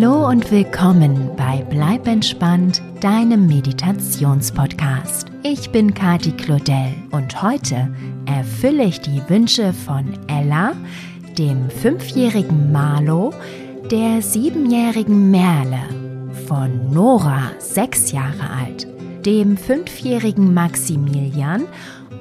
Hallo 0.00 0.28
und 0.28 0.52
willkommen 0.52 1.34
bei 1.36 1.66
Bleib 1.68 2.06
entspannt, 2.06 2.80
deinem 3.00 3.48
Meditationspodcast. 3.48 5.26
Ich 5.42 5.70
bin 5.70 5.92
Kati 5.92 6.30
Claudel 6.30 6.94
und 7.10 7.42
heute 7.42 7.92
erfülle 8.26 8.84
ich 8.84 9.00
die 9.00 9.20
Wünsche 9.28 9.72
von 9.72 10.16
Ella, 10.28 10.74
dem 11.36 11.68
fünfjährigen 11.68 12.70
Marlo, 12.70 13.34
der 13.90 14.22
siebenjährigen 14.22 15.32
Merle, 15.32 15.82
von 16.46 16.92
Nora, 16.92 17.50
sechs 17.58 18.12
Jahre 18.12 18.50
alt, 18.50 18.86
dem 19.26 19.56
fünfjährigen 19.56 20.54
Maximilian 20.54 21.64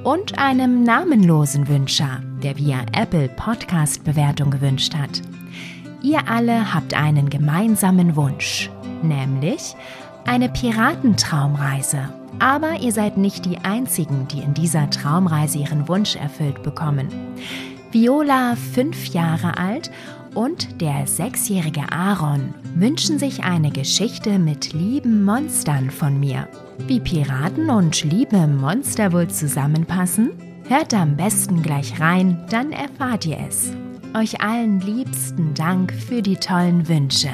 und 0.04 0.40
einem 0.40 0.82
namenlosen 0.82 1.68
Wünscher, 1.68 2.24
der 2.42 2.58
via 2.58 2.80
Apple 3.00 3.30
Podcast 3.30 4.04
Bewertung 4.04 4.50
gewünscht 4.50 4.96
hat. 4.96 5.22
Ihr 6.08 6.30
alle 6.30 6.74
habt 6.74 6.94
einen 6.94 7.30
gemeinsamen 7.30 8.16
Wunsch, 8.16 8.70
nämlich 9.04 9.76
eine 10.26 10.48
Piratentraumreise. 10.48 11.98
Aber 12.40 12.80
ihr 12.80 12.94
seid 12.94 13.18
nicht 13.18 13.44
die 13.44 13.58
Einzigen, 13.58 14.26
die 14.30 14.40
in 14.40 14.54
dieser 14.54 14.90
Traumreise 14.90 15.58
ihren 15.58 15.90
Wunsch 15.90 16.16
erfüllt 16.16 16.64
bekommen. 16.64 17.10
Viola, 17.92 18.56
fünf 18.56 19.08
Jahre 19.08 19.58
alt, 19.58 19.92
und 20.34 20.80
der 20.80 21.08
sechsjährige 21.08 21.92
Aaron 21.92 22.54
wünschen 22.76 23.20
sich 23.20 23.44
eine 23.44 23.72
Geschichte 23.72 24.40
mit 24.40 24.72
lieben 24.72 25.26
Monstern 25.26 25.92
von 25.92 26.22
mir. 26.22 26.48
Wie 26.88 27.02
Piraten 27.02 27.70
und 27.70 28.06
liebe 28.06 28.48
Monster 28.48 29.12
wohl 29.12 29.28
zusammenpassen? 29.28 30.32
Hört 30.70 30.94
am 30.94 31.18
besten 31.18 31.62
gleich 31.62 32.00
rein, 32.00 32.46
dann 32.50 32.72
erfahrt 32.72 33.26
ihr 33.26 33.40
es. 33.50 33.74
Euch 34.16 34.42
allen 34.42 34.80
liebsten 34.80 35.54
Dank 35.54 35.94
für 35.94 36.22
die 36.22 36.38
tollen 36.38 36.88
Wünsche. 36.88 37.30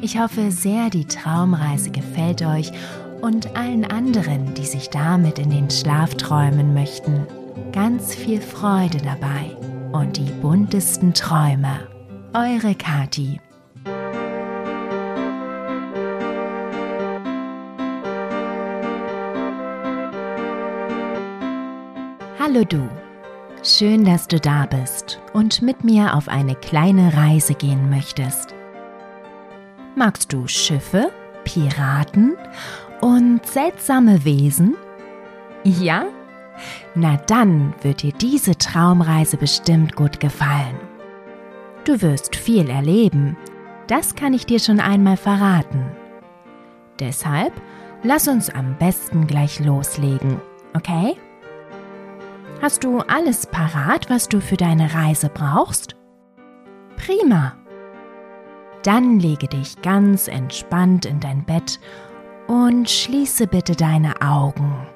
Ich 0.00 0.18
hoffe 0.18 0.50
sehr, 0.50 0.90
die 0.90 1.06
Traumreise 1.06 1.90
gefällt 1.90 2.42
euch 2.42 2.72
und 3.20 3.56
allen 3.56 3.84
anderen, 3.84 4.54
die 4.54 4.66
sich 4.66 4.90
damit 4.90 5.38
in 5.38 5.50
den 5.50 5.70
Schlaf 5.70 6.14
träumen 6.14 6.74
möchten. 6.74 7.26
Ganz 7.72 8.14
viel 8.14 8.40
Freude 8.40 8.98
dabei 8.98 9.56
und 9.92 10.16
die 10.16 10.30
buntesten 10.42 11.14
Träume. 11.14 11.88
Eure 12.32 12.74
Kati. 12.74 13.40
Hallo 22.38 22.64
du. 22.64 23.03
Schön, 23.66 24.04
dass 24.04 24.28
du 24.28 24.38
da 24.38 24.66
bist 24.66 25.22
und 25.32 25.62
mit 25.62 25.84
mir 25.84 26.14
auf 26.16 26.28
eine 26.28 26.54
kleine 26.54 27.16
Reise 27.16 27.54
gehen 27.54 27.88
möchtest. 27.88 28.54
Magst 29.96 30.34
du 30.34 30.46
Schiffe, 30.46 31.10
Piraten 31.44 32.36
und 33.00 33.46
seltsame 33.46 34.22
Wesen? 34.26 34.76
Ja? 35.64 36.04
Na 36.94 37.16
dann 37.26 37.72
wird 37.80 38.02
dir 38.02 38.12
diese 38.12 38.58
Traumreise 38.58 39.38
bestimmt 39.38 39.96
gut 39.96 40.20
gefallen. 40.20 40.78
Du 41.84 42.02
wirst 42.02 42.36
viel 42.36 42.68
erleben. 42.68 43.34
Das 43.86 44.14
kann 44.14 44.34
ich 44.34 44.44
dir 44.44 44.60
schon 44.60 44.78
einmal 44.78 45.16
verraten. 45.16 45.86
Deshalb 47.00 47.54
lass 48.02 48.28
uns 48.28 48.50
am 48.50 48.76
besten 48.76 49.26
gleich 49.26 49.58
loslegen, 49.58 50.38
okay? 50.76 51.16
Hast 52.64 52.82
du 52.82 53.00
alles 53.00 53.46
parat, 53.46 54.08
was 54.08 54.26
du 54.26 54.40
für 54.40 54.56
deine 54.56 54.94
Reise 54.94 55.28
brauchst? 55.28 55.96
Prima. 56.96 57.58
Dann 58.82 59.20
lege 59.20 59.48
dich 59.48 59.82
ganz 59.82 60.28
entspannt 60.28 61.04
in 61.04 61.20
dein 61.20 61.44
Bett 61.44 61.78
und 62.46 62.88
schließe 62.88 63.48
bitte 63.48 63.76
deine 63.76 64.18
Augen. 64.22 64.86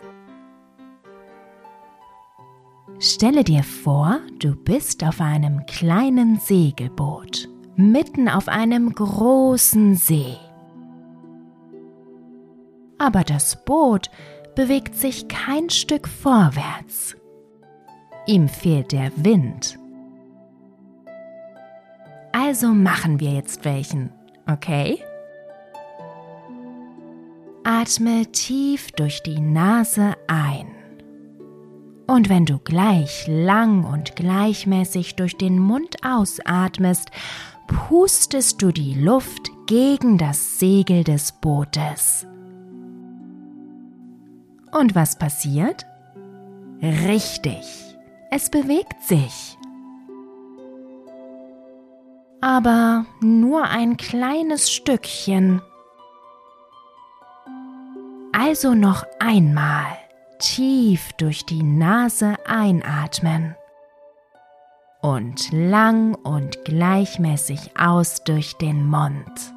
Stelle 3.00 3.44
dir 3.44 3.62
vor, 3.62 4.20
du 4.38 4.56
bist 4.56 5.04
auf 5.04 5.20
einem 5.20 5.66
kleinen 5.66 6.38
Segelboot, 6.38 7.50
mitten 7.76 8.30
auf 8.30 8.48
einem 8.48 8.94
großen 8.94 9.94
See. 9.94 10.38
Aber 12.96 13.24
das 13.24 13.62
Boot 13.66 14.08
bewegt 14.56 14.94
sich 14.94 15.28
kein 15.28 15.68
Stück 15.68 16.08
vorwärts. 16.08 17.17
Ihm 18.28 18.46
fehlt 18.46 18.92
der 18.92 19.10
Wind. 19.16 19.78
Also 22.32 22.68
machen 22.68 23.20
wir 23.20 23.32
jetzt 23.32 23.64
welchen, 23.64 24.10
okay? 24.46 25.02
Atme 27.64 28.26
tief 28.30 28.92
durch 28.92 29.22
die 29.22 29.40
Nase 29.40 30.12
ein. 30.26 30.66
Und 32.06 32.28
wenn 32.28 32.44
du 32.44 32.58
gleich 32.58 33.26
lang 33.26 33.84
und 33.84 34.14
gleichmäßig 34.14 35.16
durch 35.16 35.38
den 35.38 35.58
Mund 35.58 35.96
ausatmest, 36.04 37.10
pustest 37.66 38.60
du 38.60 38.72
die 38.72 38.92
Luft 38.92 39.50
gegen 39.66 40.18
das 40.18 40.58
Segel 40.58 41.02
des 41.02 41.32
Bootes. 41.32 42.26
Und 44.70 44.94
was 44.94 45.18
passiert? 45.18 45.86
Richtig, 46.82 47.87
es 48.30 48.50
bewegt 48.50 49.02
sich. 49.02 49.56
Aber 52.40 53.06
nur 53.20 53.64
ein 53.64 53.96
kleines 53.96 54.70
Stückchen. 54.70 55.60
Also 58.32 58.74
noch 58.74 59.04
einmal 59.18 59.86
tief 60.38 61.12
durch 61.14 61.44
die 61.44 61.62
Nase 61.62 62.36
einatmen 62.46 63.56
und 65.00 65.50
lang 65.52 66.14
und 66.14 66.64
gleichmäßig 66.64 67.78
aus 67.78 68.22
durch 68.24 68.56
den 68.56 68.86
Mund. 68.86 69.54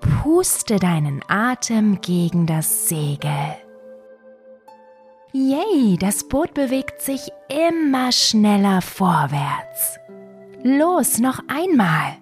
Puste 0.00 0.78
deinen 0.78 1.22
Atem 1.28 2.00
gegen 2.00 2.46
das 2.46 2.88
Segel. 2.88 3.56
Yay, 5.32 5.96
das 5.96 6.26
Boot 6.26 6.54
bewegt 6.54 7.02
sich 7.02 7.30
immer 7.48 8.10
schneller 8.10 8.82
vorwärts. 8.82 9.98
Los, 10.62 11.18
noch 11.18 11.40
einmal. 11.48 12.16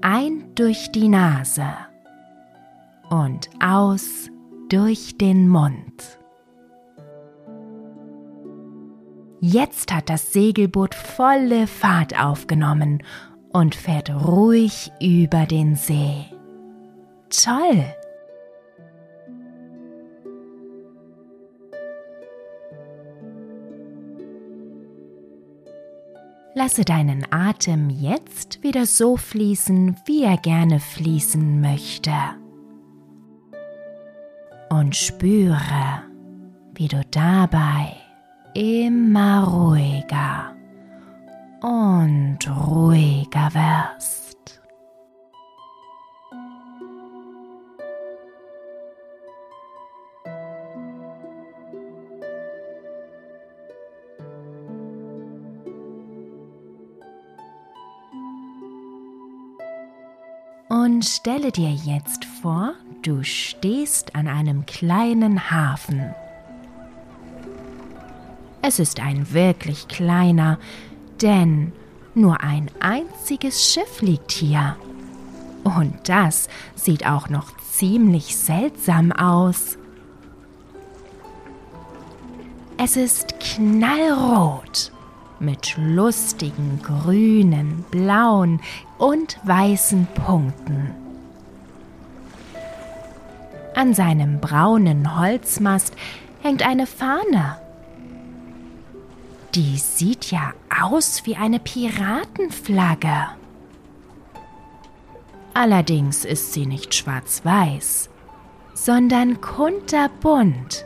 Ein 0.00 0.54
durch 0.54 0.90
die 0.92 1.08
Nase 1.08 1.66
und 3.10 3.50
aus 3.62 4.30
durch 4.70 5.18
den 5.18 5.48
Mund. 5.48 6.18
Jetzt 9.40 9.94
hat 9.94 10.08
das 10.08 10.32
Segelboot 10.32 10.94
volle 10.94 11.66
Fahrt 11.66 12.18
aufgenommen 12.18 13.02
und 13.50 13.74
fährt 13.74 14.10
ruhig 14.10 14.90
über 15.00 15.46
den 15.46 15.76
See. 15.76 16.24
Toll! 17.30 17.84
Lasse 26.58 26.84
deinen 26.84 27.24
Atem 27.30 27.88
jetzt 27.88 28.64
wieder 28.64 28.84
so 28.84 29.16
fließen, 29.16 29.94
wie 30.06 30.24
er 30.24 30.36
gerne 30.38 30.80
fließen 30.80 31.60
möchte 31.60 32.10
und 34.68 34.96
spüre, 34.96 36.02
wie 36.74 36.88
du 36.88 37.00
dabei 37.12 37.94
immer 38.54 39.44
ruhiger 39.44 40.56
und 41.62 42.38
ruhiger 42.50 43.54
wirst. 43.54 44.27
Stelle 61.02 61.52
dir 61.52 61.70
jetzt 61.70 62.24
vor, 62.24 62.74
du 63.02 63.22
stehst 63.22 64.14
an 64.14 64.26
einem 64.28 64.66
kleinen 64.66 65.50
Hafen. 65.50 66.14
Es 68.62 68.78
ist 68.78 69.00
ein 69.00 69.32
wirklich 69.32 69.88
kleiner, 69.88 70.58
denn 71.22 71.72
nur 72.14 72.42
ein 72.42 72.70
einziges 72.80 73.72
Schiff 73.72 74.02
liegt 74.02 74.32
hier. 74.32 74.76
Und 75.64 76.08
das 76.08 76.48
sieht 76.74 77.06
auch 77.06 77.28
noch 77.28 77.56
ziemlich 77.58 78.36
seltsam 78.36 79.12
aus. 79.12 79.78
Es 82.76 82.96
ist 82.96 83.38
knallrot 83.40 84.92
mit 85.40 85.76
lustigen 85.76 86.80
grünen, 86.82 87.84
blauen 87.90 88.60
und 88.98 89.38
weißen 89.44 90.06
Punkten. 90.14 90.94
An 93.74 93.94
seinem 93.94 94.40
braunen 94.40 95.20
Holzmast 95.20 95.94
hängt 96.42 96.66
eine 96.66 96.86
Fahne. 96.86 97.58
Die 99.54 99.78
sieht 99.78 100.30
ja 100.30 100.52
aus 100.82 101.24
wie 101.24 101.36
eine 101.36 101.58
Piratenflagge. 101.58 103.28
Allerdings 105.54 106.24
ist 106.24 106.52
sie 106.52 106.66
nicht 106.66 106.94
schwarz-weiß, 106.94 108.10
sondern 108.74 109.40
kunterbunt. 109.40 110.84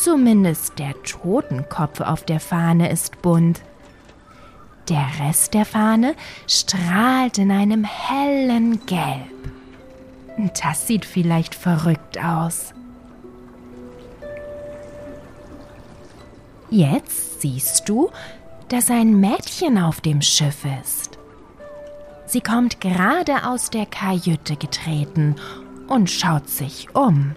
Zumindest 0.00 0.78
der 0.78 0.94
Totenkopf 1.02 2.00
auf 2.00 2.24
der 2.24 2.40
Fahne 2.40 2.90
ist 2.90 3.22
bunt. 3.22 3.60
Der 4.88 5.06
Rest 5.20 5.54
der 5.54 5.64
Fahne 5.64 6.16
strahlt 6.48 7.38
in 7.38 7.52
einem 7.52 7.84
hellen 7.84 8.84
Gelb. 8.86 9.52
Das 10.60 10.86
sieht 10.86 11.04
vielleicht 11.04 11.54
verrückt 11.54 12.18
aus. 12.18 12.74
Jetzt 16.70 17.42
siehst 17.42 17.88
du, 17.88 18.10
dass 18.68 18.90
ein 18.90 19.20
Mädchen 19.20 19.78
auf 19.78 20.00
dem 20.00 20.22
Schiff 20.22 20.64
ist. 20.82 21.18
Sie 22.26 22.40
kommt 22.40 22.80
gerade 22.80 23.46
aus 23.46 23.68
der 23.68 23.84
Kajüte 23.84 24.56
getreten 24.56 25.36
und 25.86 26.10
schaut 26.10 26.48
sich 26.48 26.94
um. 26.94 27.36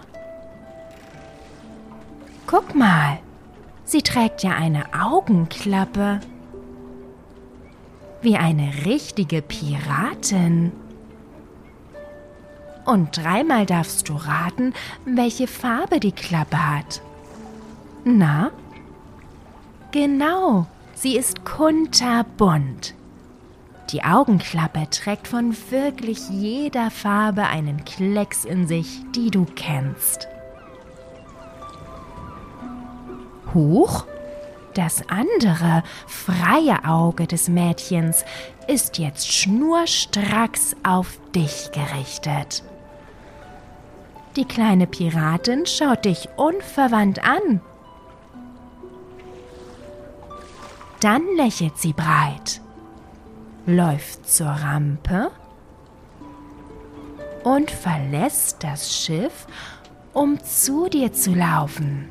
Guck 2.46 2.76
mal, 2.76 3.18
sie 3.84 4.02
trägt 4.02 4.44
ja 4.44 4.52
eine 4.52 4.84
Augenklappe. 4.94 6.20
Wie 8.22 8.36
eine 8.36 8.84
richtige 8.84 9.42
Piratin. 9.42 10.70
Und 12.84 13.16
dreimal 13.16 13.66
darfst 13.66 14.08
du 14.08 14.14
raten, 14.14 14.74
welche 15.04 15.48
Farbe 15.48 15.98
die 15.98 16.12
Klappe 16.12 16.56
hat. 16.56 17.02
Na? 18.04 18.52
Genau, 19.90 20.66
sie 20.94 21.16
ist 21.16 21.44
kunterbunt. 21.44 22.94
Die 23.90 24.04
Augenklappe 24.04 24.88
trägt 24.90 25.26
von 25.26 25.56
wirklich 25.70 26.28
jeder 26.28 26.92
Farbe 26.92 27.44
einen 27.44 27.84
Klecks 27.84 28.44
in 28.44 28.68
sich, 28.68 29.02
die 29.16 29.32
du 29.32 29.46
kennst. 29.56 30.28
Huch, 33.56 34.04
das 34.74 35.08
andere, 35.08 35.82
freie 36.06 36.84
Auge 36.84 37.26
des 37.26 37.48
Mädchens 37.48 38.22
ist 38.68 38.98
jetzt 38.98 39.32
schnurstracks 39.32 40.76
auf 40.82 41.18
dich 41.34 41.70
gerichtet. 41.72 42.62
Die 44.36 44.44
kleine 44.44 44.86
Piratin 44.86 45.64
schaut 45.64 46.04
dich 46.04 46.28
unverwandt 46.36 47.24
an. 47.24 47.62
Dann 51.00 51.22
lächelt 51.36 51.78
sie 51.78 51.94
breit, 51.94 52.60
läuft 53.64 54.28
zur 54.28 54.48
Rampe 54.48 55.30
und 57.42 57.70
verlässt 57.70 58.62
das 58.62 58.94
Schiff, 58.94 59.46
um 60.12 60.38
zu 60.44 60.90
dir 60.90 61.14
zu 61.14 61.32
laufen. 61.32 62.10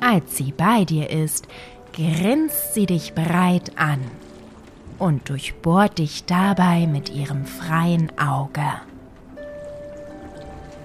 Als 0.00 0.36
sie 0.36 0.52
bei 0.52 0.84
dir 0.84 1.10
ist, 1.10 1.46
grinst 1.92 2.74
sie 2.74 2.86
dich 2.86 3.14
breit 3.14 3.72
an 3.76 4.00
und 4.98 5.28
durchbohrt 5.28 5.98
dich 5.98 6.24
dabei 6.24 6.86
mit 6.86 7.10
ihrem 7.10 7.44
freien 7.44 8.10
Auge. 8.18 8.64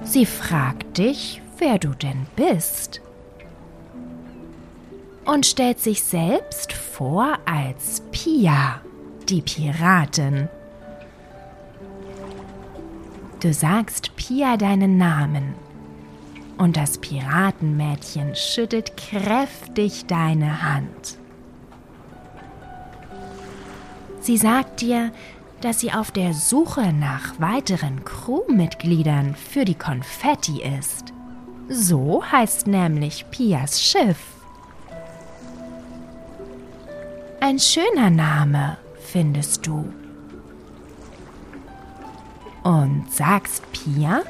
Sie 0.03 0.25
fragt 0.25 0.97
dich, 0.97 1.41
wer 1.57 1.79
du 1.79 1.89
denn 1.89 2.27
bist 2.35 3.01
und 5.25 5.45
stellt 5.45 5.79
sich 5.79 6.03
selbst 6.03 6.73
vor 6.73 7.39
als 7.45 8.01
Pia, 8.11 8.81
die 9.27 9.41
Piratin. 9.41 10.49
Du 13.41 13.53
sagst 13.53 14.15
Pia 14.15 14.57
deinen 14.57 14.97
Namen 14.97 15.55
und 16.57 16.77
das 16.77 16.97
Piratenmädchen 16.97 18.35
schüttelt 18.35 18.97
kräftig 18.97 20.05
deine 20.05 20.63
Hand. 20.63 21.17
Sie 24.21 24.37
sagt 24.37 24.81
dir, 24.81 25.11
dass 25.61 25.79
sie 25.79 25.91
auf 25.91 26.11
der 26.11 26.33
Suche 26.33 26.93
nach 26.93 27.39
weiteren 27.39 28.03
Crewmitgliedern 28.03 29.35
für 29.35 29.65
die 29.65 29.75
Konfetti 29.75 30.61
ist. 30.61 31.13
So 31.67 32.23
heißt 32.23 32.67
nämlich 32.67 33.25
Pias 33.31 33.81
Schiff. 33.81 34.19
Ein 37.39 37.59
schöner 37.59 38.09
Name, 38.09 38.77
findest 38.99 39.67
du. 39.67 39.91
Und 42.63 43.05
sagst 43.11 43.63
Pia, 43.71 44.23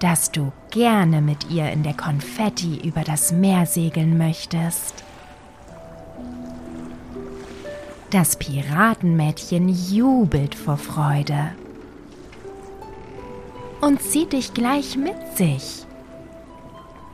dass 0.00 0.30
du 0.30 0.52
gerne 0.70 1.20
mit 1.20 1.50
ihr 1.50 1.70
in 1.70 1.82
der 1.82 1.94
Konfetti 1.94 2.86
über 2.86 3.02
das 3.02 3.32
Meer 3.32 3.66
segeln 3.66 4.16
möchtest. 4.18 5.04
Das 8.10 8.36
Piratenmädchen 8.36 9.68
jubelt 9.68 10.54
vor 10.54 10.76
Freude 10.76 11.52
und 13.80 14.00
zieht 14.00 14.32
dich 14.32 14.54
gleich 14.54 14.96
mit 14.96 15.36
sich 15.36 15.84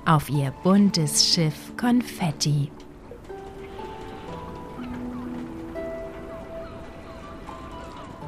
auf 0.06 0.28
ihr 0.28 0.52
buntes 0.62 1.26
Schiff 1.26 1.76
Konfetti. 1.76 2.70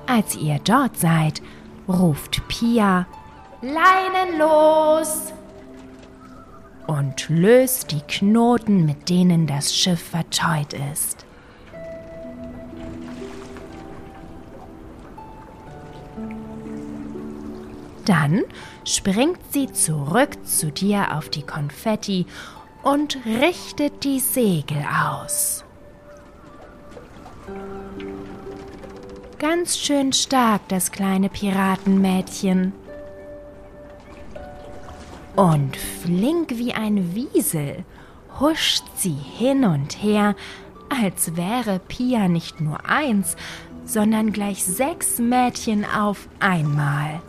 Als 0.07 0.37
ihr 0.37 0.59
dort 0.65 0.97
seid, 0.97 1.43
ruft 1.89 2.47
Pia 2.49 3.07
Leinen 3.67 4.39
los! 4.39 5.33
Und 6.87 7.29
löst 7.29 7.91
die 7.91 8.01
Knoten, 8.03 8.87
mit 8.87 9.09
denen 9.09 9.49
das 9.49 9.75
Schiff 9.75 10.01
verteut 10.01 10.73
ist. 10.93 11.27
Dann 18.05 18.45
springt 18.85 19.41
sie 19.51 19.73
zurück 19.73 20.47
zu 20.47 20.71
dir 20.71 21.17
auf 21.17 21.29
die 21.29 21.43
Konfetti 21.43 22.27
und 22.85 23.19
richtet 23.27 24.05
die 24.05 24.21
Segel 24.21 24.87
aus. 24.87 25.65
Ganz 29.41 29.77
schön 29.77 30.13
stark 30.13 30.69
das 30.69 30.93
kleine 30.93 31.29
Piratenmädchen 31.29 32.73
und 35.37 35.77
flink 35.77 36.51
wie 36.57 36.73
ein 36.73 37.15
Wiesel 37.15 37.85
huscht 38.41 38.85
sie 38.97 39.15
hin 39.15 39.65
und 39.65 40.03
her, 40.03 40.35
als 40.89 41.37
wäre 41.37 41.79
Pia 41.79 42.29
nicht 42.29 42.61
nur 42.61 42.87
eins, 42.89 43.37
sondern 43.85 44.33
gleich 44.33 44.65
sechs 44.65 45.19
Mädchen 45.19 45.85
auf 45.85 46.29
einmal. 46.41 47.21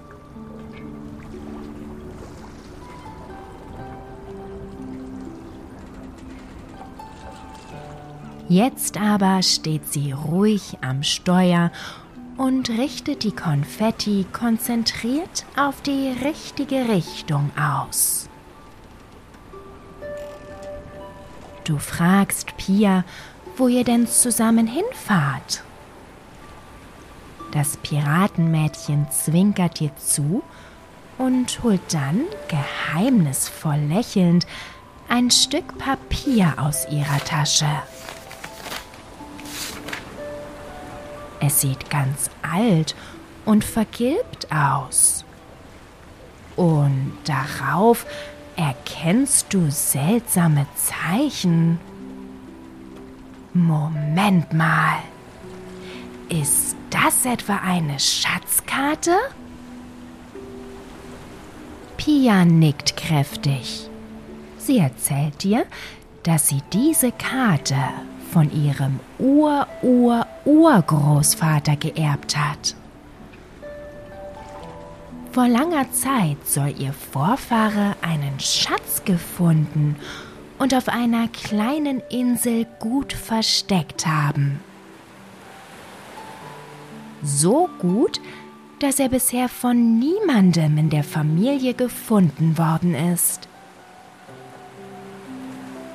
Jetzt 8.49 8.97
aber 8.97 9.43
steht 9.43 9.91
sie 9.91 10.13
ruhig 10.13 10.77
am 10.81 11.03
Steuer 11.03 11.71
und 12.37 12.69
richtet 12.69 13.23
die 13.23 13.31
Konfetti 13.31 14.25
konzentriert 14.31 15.45
auf 15.55 15.81
die 15.81 16.15
richtige 16.23 16.87
Richtung 16.87 17.51
aus. 17.59 18.29
Du 21.63 21.79
fragst 21.79 22.55
Pia, 22.55 23.03
wo 23.57 23.67
ihr 23.67 23.83
denn 23.83 24.07
zusammen 24.07 24.67
hinfahrt. 24.67 25.63
Das 27.51 27.77
Piratenmädchen 27.77 29.07
zwinkert 29.11 29.79
dir 29.79 29.95
zu 29.97 30.43
und 31.17 31.63
holt 31.63 31.81
dann, 31.91 32.21
geheimnisvoll 32.47 33.79
lächelnd, 33.89 34.45
ein 35.09 35.31
Stück 35.31 35.77
Papier 35.77 36.53
aus 36.57 36.87
ihrer 36.91 37.19
Tasche. 37.25 37.67
Es 41.39 41.61
sieht 41.61 41.89
ganz 41.89 42.29
alt 42.41 42.95
und 43.45 43.63
vergilbt 43.63 44.51
aus. 44.51 45.23
Und 46.55 47.13
darauf 47.25 48.05
erkennst 48.55 49.53
du 49.53 49.69
seltsame 49.69 50.65
Zeichen. 50.75 51.79
Moment 53.53 54.51
mal. 54.53 54.97
Ist 56.29 56.75
das 56.89 57.25
etwa 57.25 57.57
eine 57.57 57.99
Schatzkarte? 57.99 59.15
Pia 61.95 62.45
nickt 62.45 62.97
kräftig. 62.97 63.89
Sie 64.57 64.79
erzählt 64.79 65.43
dir, 65.43 65.65
dass 66.23 66.49
sie 66.49 66.61
diese 66.73 67.11
Karte 67.11 67.77
von 68.37 68.51
ihrem 68.51 68.99
Ur-Ur-Urgroßvater 69.17 71.75
geerbt 71.75 72.37
hat. 72.37 72.75
Vor 75.31 75.47
langer 75.47 75.91
Zeit 75.91 76.37
soll 76.45 76.75
ihr 76.77 76.93
Vorfahre 76.93 77.95
einen 78.03 78.39
Schatz 78.39 79.03
gefunden 79.05 79.95
und 80.59 80.75
auf 80.75 80.87
einer 80.87 81.29
kleinen 81.29 81.99
Insel 82.11 82.67
gut 82.77 83.11
versteckt 83.11 84.05
haben. 84.05 84.59
So 87.23 87.69
gut, 87.79 88.21
dass 88.77 88.99
er 88.99 89.09
bisher 89.09 89.49
von 89.49 89.97
niemandem 89.97 90.77
in 90.77 90.91
der 90.91 91.03
Familie 91.03 91.73
gefunden 91.73 92.59
worden 92.59 92.93
ist. 92.93 93.47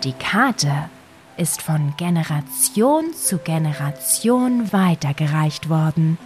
Die 0.02 0.14
Karte 0.14 0.90
ist 1.42 1.60
von 1.60 1.94
Generation 1.96 3.12
zu 3.14 3.38
Generation 3.38 4.72
weitergereicht 4.72 5.68
worden. 5.68 6.16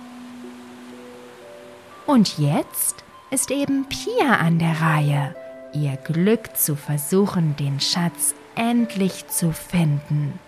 Und 2.05 2.37
jetzt 2.37 3.03
ist 3.31 3.51
eben 3.51 3.87
Pia 3.89 4.37
an 4.37 4.59
der 4.59 4.79
Reihe, 4.79 5.35
ihr 5.73 5.97
Glück 5.97 6.55
zu 6.55 6.77
versuchen, 6.77 7.57
den 7.57 7.81
Schatz 7.81 8.35
endlich 8.57 9.27
zu 9.29 9.53
finden. 9.53 10.39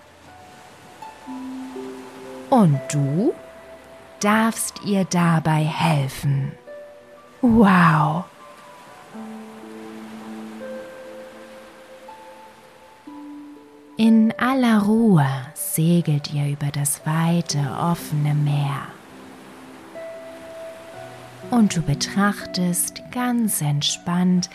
Und 2.50 2.78
du 2.92 3.32
darfst 4.20 4.84
ihr 4.84 5.06
dabei 5.06 5.64
helfen. 5.64 6.52
Wow! 7.40 8.26
In 14.00 14.32
aller 14.38 14.82
Ruhe 14.82 15.26
segelt 15.54 16.32
ihr 16.32 16.46
über 16.52 16.68
das 16.70 17.04
weite, 17.04 17.58
offene 17.80 18.32
Meer 18.32 18.86
und 21.50 21.74
du 21.74 21.82
betrachtest 21.82 23.02
ganz 23.10 23.60
entspannt 23.60 24.50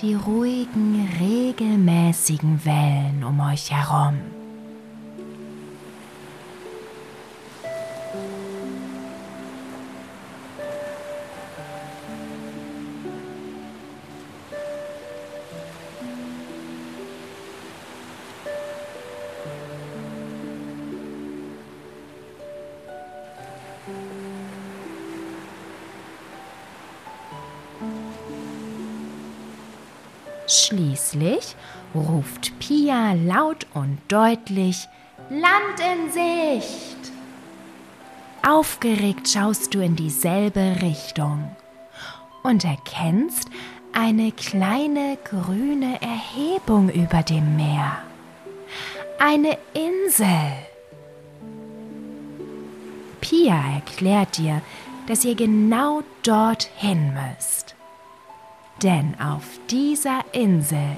die 0.00 0.14
ruhigen, 0.14 1.06
regelmäßigen 1.20 2.64
Wellen 2.64 3.24
um 3.24 3.40
euch 3.40 3.70
herum. 3.70 4.20
Laut 33.48 33.66
und 33.74 33.98
deutlich 34.08 34.88
Land 35.30 35.80
in 35.80 36.10
Sicht. 36.12 37.12
Aufgeregt 38.46 39.28
schaust 39.28 39.74
du 39.74 39.80
in 39.80 39.96
dieselbe 39.96 40.76
Richtung 40.82 41.50
und 42.42 42.64
erkennst 42.64 43.48
eine 43.92 44.32
kleine 44.32 45.18
grüne 45.24 45.98
Erhebung 46.00 46.88
über 46.90 47.22
dem 47.22 47.56
Meer. 47.56 47.98
Eine 49.18 49.58
Insel. 49.74 50.52
Pia 53.20 53.60
erklärt 53.74 54.38
dir, 54.38 54.62
dass 55.06 55.24
ihr 55.24 55.34
genau 55.34 56.02
dorthin 56.22 57.12
müsst. 57.14 57.74
Denn 58.82 59.16
auf 59.20 59.42
dieser 59.68 60.22
Insel 60.32 60.96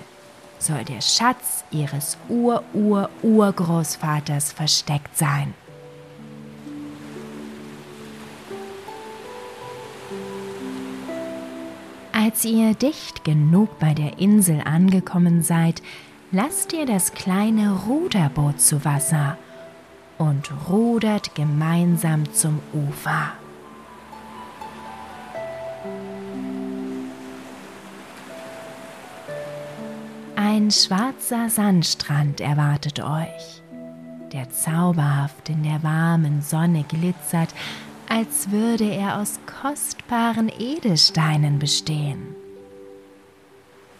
soll 0.63 0.85
der 0.85 1.01
Schatz 1.01 1.65
ihres 1.71 2.19
Ur-Ur-Urgroßvaters 2.29 4.53
versteckt 4.53 5.17
sein. 5.17 5.55
Als 12.13 12.45
ihr 12.45 12.75
dicht 12.75 13.25
genug 13.25 13.79
bei 13.79 13.95
der 13.95 14.19
Insel 14.19 14.61
angekommen 14.61 15.43
seid, 15.43 15.81
lasst 16.33 16.73
ihr 16.73 16.87
das 16.87 17.15
kleine 17.15 17.85
Ruderboot 17.87 18.61
zu 18.61 18.85
Wasser 18.85 19.39
und 20.19 20.51
rudert 20.69 21.35
gemeinsam 21.35 22.31
zum 22.33 22.61
Ufer. 22.75 23.33
Ein 30.61 30.71
schwarzer 30.71 31.49
Sandstrand 31.49 32.43
erwartet 32.43 33.01
euch, 33.01 33.63
der 34.31 34.51
zauberhaft 34.51 35.49
in 35.49 35.63
der 35.63 35.83
warmen 35.83 36.43
Sonne 36.43 36.85
glitzert, 36.87 37.49
als 38.11 38.51
würde 38.51 38.85
er 38.85 39.19
aus 39.19 39.41
kostbaren 39.63 40.51
Edelsteinen 40.59 41.59
bestehen. 41.59 42.37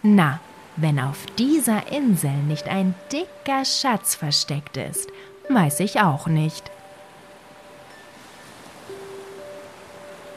Na, 0.03 0.39
wenn 0.77 1.01
auf 1.01 1.25
dieser 1.39 1.91
Insel 1.91 2.37
nicht 2.47 2.69
ein 2.69 2.95
dicker 3.11 3.65
Schatz 3.65 4.15
versteckt 4.15 4.77
ist, 4.77 5.09
weiß 5.49 5.81
ich 5.81 6.01
auch 6.01 6.27
nicht. 6.27 6.71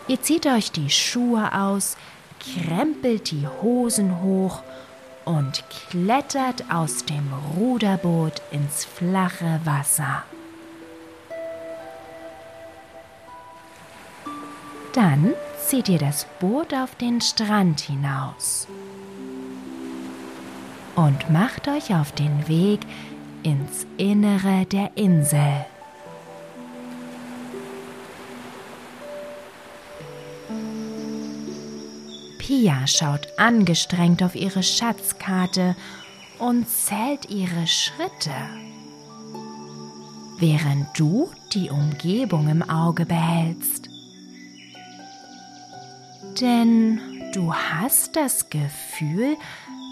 Ihr 0.08 0.22
zieht 0.22 0.48
euch 0.48 0.72
die 0.72 0.90
Schuhe 0.90 1.54
aus, 1.54 1.98
krempelt 2.40 3.30
die 3.30 3.46
Hosen 3.62 4.22
hoch 4.22 4.64
und 5.26 5.64
klettert 5.90 6.66
aus 6.72 7.06
dem 7.06 7.32
Ruderboot 7.56 8.42
ins 8.52 8.86
flache 8.86 9.60
Wasser. 9.64 10.24
Dann 14.94 15.34
zieht 15.66 15.90
ihr 15.90 16.00
das 16.00 16.28
Boot 16.40 16.74
auf 16.74 16.96
den 16.96 17.20
Strand 17.20 17.80
hinaus 17.82 18.68
und 20.96 21.30
macht 21.32 21.68
euch 21.68 21.96
auf 21.96 22.12
den 22.12 22.48
Weg 22.48 22.82
ins 23.42 23.88
Innere 23.98 24.66
der 24.66 24.92
Insel. 24.96 25.66
Pia 32.46 32.86
schaut 32.88 33.40
angestrengt 33.40 34.22
auf 34.22 34.36
ihre 34.36 34.64
Schatzkarte 34.64 35.78
und 36.40 36.68
zählt 36.68 37.30
ihre 37.30 37.68
Schritte, 37.68 38.36
während 40.40 40.88
du 41.00 41.32
die 41.54 41.70
Umgebung 41.70 42.50
im 42.50 42.62
Auge 42.62 43.06
behältst. 43.06 43.88
Denn 46.42 47.00
du 47.34 47.54
hast 47.54 48.18
das 48.18 48.50
Gefühl, 48.50 49.38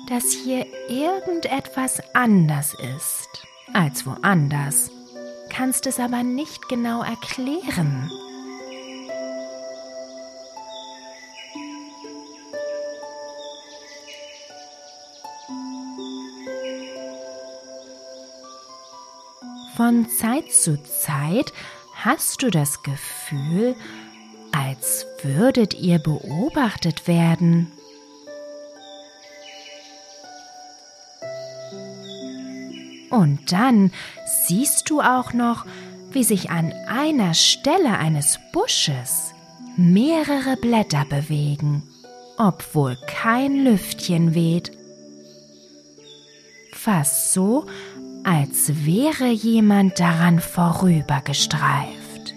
dass 0.10 0.34
hier 0.34 0.66
irgendetwas 0.90 2.02
anders 2.14 2.74
ist 2.98 3.30
als 3.72 4.06
woanders, 4.06 4.92
kannst 5.50 5.88
es 5.88 6.02
aber 6.02 6.24
nicht 6.24 6.68
genau 6.68 7.02
erklären. 7.02 8.12
Von 19.82 20.08
Zeit 20.08 20.52
zu 20.52 20.78
Zeit 20.84 21.52
hast 21.96 22.44
du 22.44 22.52
das 22.52 22.84
Gefühl, 22.84 23.76
als 24.52 25.08
würdet 25.24 25.74
ihr 25.74 25.98
beobachtet 25.98 27.08
werden. 27.08 27.72
Und 33.10 33.52
dann 33.52 33.92
siehst 34.46 34.88
du 34.92 35.02
auch 35.02 35.34
noch, 35.34 35.66
wie 36.12 36.24
sich 36.24 36.52
an 36.52 36.72
einer 36.88 37.34
Stelle 37.34 37.98
eines 37.98 38.40
Busches 38.54 39.34
mehrere 39.78 40.58
Blätter 40.58 41.06
bewegen 41.06 41.82
obwohl 42.38 42.98
kein 43.08 43.64
Lüftchen 43.64 44.36
weht. 44.36 44.72
Fast 46.74 47.34
so, 47.34 47.68
als 48.24 48.86
wäre 48.86 49.28
jemand 49.28 50.00
daran 50.00 50.40
vorübergestreift. 50.40 52.36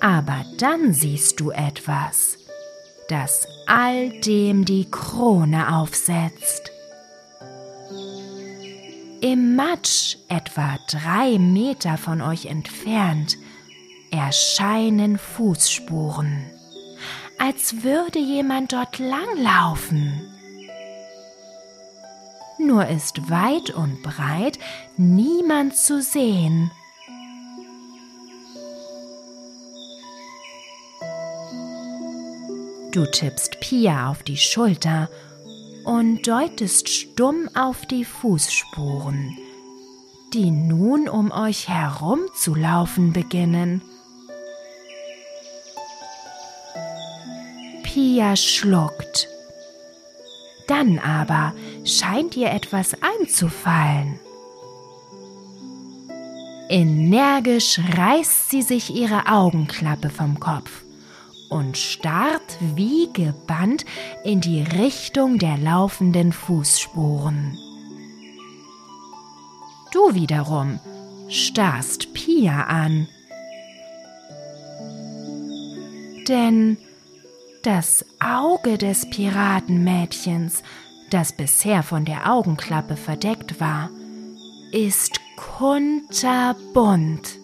Aber 0.00 0.44
dann 0.58 0.92
siehst 0.92 1.40
du 1.40 1.50
etwas, 1.50 2.38
das 3.08 3.46
all 3.66 4.10
dem 4.20 4.64
die 4.64 4.90
Krone 4.90 5.76
aufsetzt. 5.76 6.72
Im 9.20 9.54
Matsch, 9.54 10.16
etwa 10.28 10.78
drei 10.90 11.38
Meter 11.38 11.96
von 11.96 12.20
euch 12.20 12.46
entfernt, 12.46 13.38
erscheinen 14.10 15.16
Fußspuren, 15.16 16.50
als 17.38 17.84
würde 17.84 18.18
jemand 18.18 18.72
dort 18.72 18.98
langlaufen. 18.98 20.21
Nur 22.72 22.86
ist 22.86 23.28
weit 23.28 23.68
und 23.68 24.02
breit 24.02 24.58
niemand 24.96 25.76
zu 25.76 26.00
sehen. 26.00 26.70
Du 32.92 33.04
tippst 33.04 33.60
Pia 33.60 34.08
auf 34.10 34.22
die 34.22 34.38
Schulter 34.38 35.10
und 35.84 36.26
deutest 36.26 36.88
stumm 36.88 37.50
auf 37.54 37.84
die 37.84 38.06
Fußspuren, 38.06 39.36
die 40.32 40.50
nun 40.50 41.10
um 41.10 41.30
euch 41.30 41.68
herum 41.68 42.20
zu 42.34 42.54
laufen 42.54 43.12
beginnen. 43.12 43.82
Pia 47.82 48.34
schluckt. 48.34 49.28
Dann 50.68 50.98
aber 51.00 51.52
scheint 51.84 52.36
ihr 52.36 52.50
etwas 52.50 52.96
einzufallen. 53.02 54.18
Energisch 56.68 57.80
reißt 57.96 58.50
sie 58.50 58.62
sich 58.62 58.94
ihre 58.94 59.26
Augenklappe 59.26 60.08
vom 60.08 60.40
Kopf 60.40 60.84
und 61.50 61.76
starrt 61.76 62.56
wie 62.74 63.12
gebannt 63.12 63.84
in 64.24 64.40
die 64.40 64.62
Richtung 64.62 65.38
der 65.38 65.58
laufenden 65.58 66.32
Fußspuren. 66.32 67.58
Du 69.92 70.14
wiederum 70.14 70.80
starrst 71.28 72.14
Pia 72.14 72.64
an. 72.64 73.06
Denn 76.28 76.78
das 77.62 78.04
Auge 78.18 78.78
des 78.78 79.08
Piratenmädchens, 79.10 80.62
das 81.12 81.32
bisher 81.32 81.82
von 81.82 82.04
der 82.04 82.32
Augenklappe 82.32 82.96
verdeckt 82.96 83.60
war, 83.60 83.90
ist 84.72 85.20
kunterbunt 85.36 87.38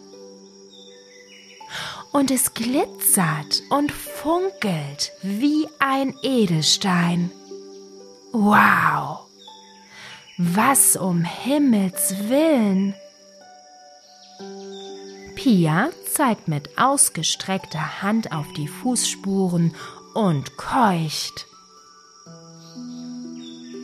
und 2.12 2.30
es 2.30 2.54
glitzert 2.54 3.62
und 3.70 3.92
funkelt 3.92 5.12
wie 5.22 5.66
ein 5.78 6.14
Edelstein. 6.22 7.30
Wow! 8.32 9.26
Was 10.38 10.96
um 10.96 11.25
Himmels 11.25 12.14
willen! 12.28 12.94
Pia 15.34 15.90
zeigt 16.12 16.48
mit 16.48 16.78
ausgestreckter 16.78 18.02
Hand 18.02 18.32
auf 18.32 18.52
die 18.54 18.68
Fußspuren 18.68 19.75
und 20.14 20.56
keucht. 20.56 21.48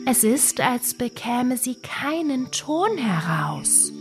Es 0.07 0.23
ist, 0.23 0.61
als 0.61 0.93
bekäme 0.93 1.57
sie 1.57 1.75
keinen 1.75 2.51
Ton 2.51 2.97
heraus. 2.97 3.91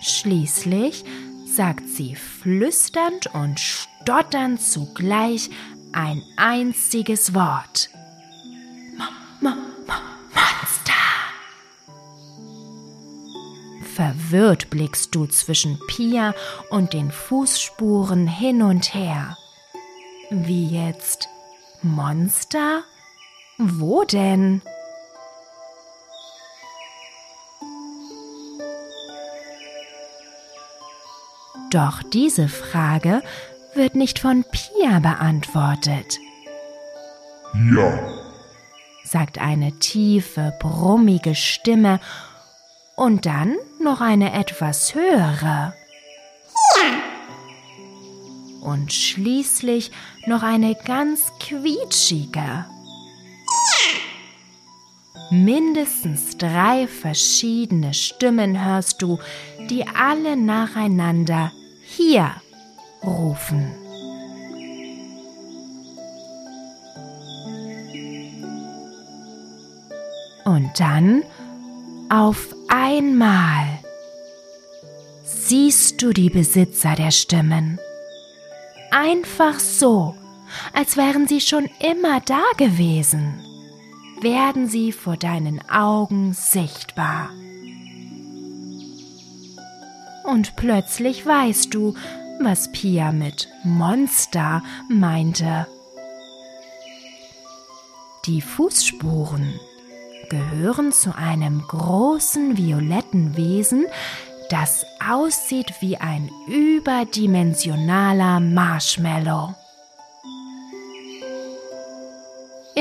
Schließlich 0.00 1.04
sagt 1.46 1.88
sie 1.88 2.14
flüsternd 2.14 3.26
und 3.34 3.58
stotternd 3.58 4.62
zugleich 4.62 5.50
ein 5.92 6.22
einziges 6.36 7.34
Wort. 7.34 7.90
Monster! 9.40 10.92
Verwirrt 13.94 14.70
blickst 14.70 15.14
du 15.14 15.26
zwischen 15.26 15.78
Pia 15.88 16.34
und 16.70 16.92
den 16.92 17.10
Fußspuren 17.10 18.28
hin 18.28 18.62
und 18.62 18.94
her. 18.94 19.36
Wie 20.30 20.68
jetzt? 20.68 21.28
Monster? 21.82 22.84
Wo 23.64 24.02
denn? 24.02 24.60
Doch 31.70 32.02
diese 32.02 32.48
Frage 32.48 33.22
wird 33.74 33.94
nicht 33.94 34.18
von 34.18 34.44
Pia 34.44 34.98
beantwortet. 34.98 36.18
Ja, 37.54 38.00
sagt 39.04 39.38
eine 39.38 39.78
tiefe, 39.78 40.52
brummige 40.58 41.36
Stimme 41.36 42.00
und 42.96 43.26
dann 43.26 43.56
noch 43.80 44.00
eine 44.00 44.32
etwas 44.32 44.94
höhere. 44.94 45.74
Ja. 46.76 47.02
Und 48.60 48.92
schließlich 48.92 49.92
noch 50.26 50.42
eine 50.42 50.74
ganz 50.74 51.32
quietschige. 51.40 52.66
Mindestens 55.32 56.36
drei 56.36 56.86
verschiedene 56.86 57.94
Stimmen 57.94 58.62
hörst 58.62 59.00
du, 59.00 59.18
die 59.70 59.86
alle 59.86 60.36
nacheinander 60.36 61.50
hier 61.82 62.32
rufen. 63.02 63.72
Und 70.44 70.70
dann 70.78 71.22
auf 72.10 72.54
einmal 72.68 73.78
siehst 75.24 76.02
du 76.02 76.12
die 76.12 76.28
Besitzer 76.28 76.94
der 76.94 77.10
Stimmen. 77.10 77.80
Einfach 78.90 79.58
so, 79.58 80.14
als 80.74 80.98
wären 80.98 81.26
sie 81.26 81.40
schon 81.40 81.70
immer 81.80 82.20
da 82.20 82.42
gewesen, 82.58 83.41
werden 84.22 84.68
sie 84.68 84.92
vor 84.92 85.16
deinen 85.16 85.60
Augen 85.68 86.32
sichtbar 86.32 87.30
und 90.24 90.56
plötzlich 90.56 91.24
weißt 91.26 91.74
du, 91.74 91.94
was 92.40 92.72
Pia 92.72 93.12
mit 93.12 93.48
Monster 93.64 94.62
meinte. 94.88 95.66
Die 98.26 98.40
Fußspuren 98.40 99.60
gehören 100.30 100.92
zu 100.92 101.14
einem 101.16 101.62
großen 101.66 102.56
violetten 102.56 103.36
Wesen, 103.36 103.84
das 104.48 104.86
aussieht 105.06 105.74
wie 105.80 105.96
ein 105.96 106.30
überdimensionaler 106.46 108.40
Marshmallow. 108.40 109.54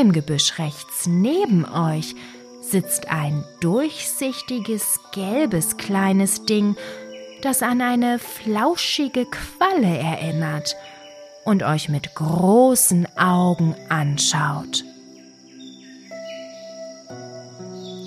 Im 0.02 0.14
Gebüsch 0.14 0.58
rechts 0.58 1.06
neben 1.06 1.64
euch 1.64 2.16
sitzt 2.60 3.10
ein 3.10 3.44
durchsichtiges 3.60 5.00
gelbes 5.12 5.78
kleines 5.78 6.44
Ding 6.46 6.76
das 7.44 7.62
an 7.62 7.82
eine 7.82 8.18
flauschige 8.18 9.28
Qualle 9.28 10.00
erinnert 10.00 10.76
und 11.46 11.62
euch 11.62 11.88
mit 11.88 12.16
großen 12.16 13.16
Augen 13.16 13.76
anschaut. 13.90 14.84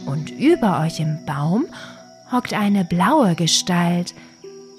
Und 0.05 0.31
über 0.31 0.81
euch 0.81 0.99
im 0.99 1.25
Baum 1.25 1.67
hockt 2.33 2.55
eine 2.55 2.85
blaue 2.85 3.37
Gestalt, 3.37 4.17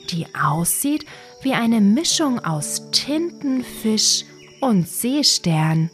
die 0.09 0.27
aussieht 0.35 1.05
wie 1.43 1.53
eine 1.53 1.79
Mischung 1.79 2.43
aus 2.43 2.91
Tintenfisch 2.91 4.25
und 4.59 4.85
Seestern. 4.85 5.89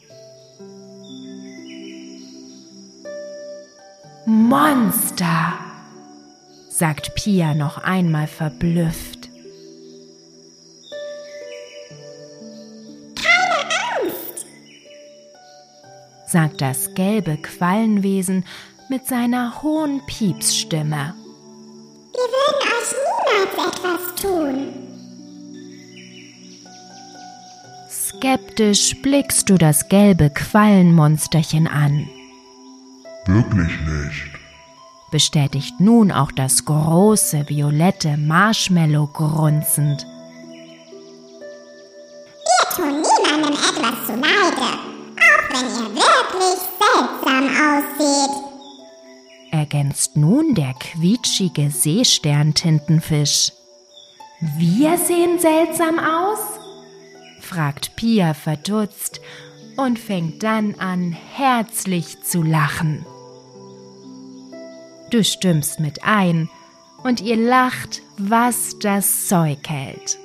Monster! 4.52 5.54
sagt 6.68 7.16
Pia 7.16 7.54
noch 7.54 7.78
einmal 7.78 8.28
verblüfft. 8.28 9.30
Keine 13.16 14.10
Angst, 14.10 14.46
sagt 16.28 16.60
das 16.60 16.94
gelbe 16.96 17.38
Quallenwesen 17.38 18.44
mit 18.90 19.08
seiner 19.08 19.64
hohen 19.64 20.02
Piepsstimme. 20.06 21.14
Wir 22.12 22.28
würden 22.36 22.62
euch 22.76 22.92
niemals 23.08 23.54
etwas 23.78 24.16
tun. 24.22 24.68
Skeptisch 27.90 29.02
blickst 29.02 29.50
du 29.50 29.58
das 29.58 29.88
gelbe 29.88 30.30
Quallenmonsterchen 30.30 31.70
an. 31.70 32.10
Wirklich 33.28 33.80
nicht. 33.88 34.41
Bestätigt 35.12 35.80
nun 35.80 36.10
auch 36.10 36.32
das 36.32 36.64
große 36.64 37.50
violette 37.50 38.16
Marshmallow 38.16 39.08
grunzend. 39.08 40.06
Wir 42.46 42.76
tun 42.76 43.02
niemandem 43.02 43.54
etwas 43.54 44.06
zuleide, 44.06 44.72
auch 45.20 45.50
wenn 45.50 45.68
ihr 45.68 45.90
wirklich 45.96 46.60
seltsam 46.80 47.46
aussieht. 47.50 48.32
Ergänzt 49.52 50.16
nun 50.16 50.56
der 50.56 50.74
quietschige 50.80 51.70
Seesterntintenfisch. 51.70 53.52
Wir 54.58 54.98
sehen 54.98 55.40
seltsam 55.40 56.00
aus? 56.00 56.40
fragt 57.42 57.98
Pia 57.98 58.34
verdutzt 58.34 59.20
und 59.76 60.00
fängt 60.00 60.42
dann 60.42 60.76
an, 60.76 61.12
herzlich 61.12 62.24
zu 62.24 62.44
lachen. 62.44 63.06
Du 65.12 65.24
stimmst 65.24 65.80
mit 65.80 66.04
ein 66.04 66.50
und 67.04 67.22
ihr 67.22 67.36
lacht, 67.36 68.02
was 68.18 68.80
das 68.80 69.28
Zeug 69.28 69.68
hält. 69.68 70.18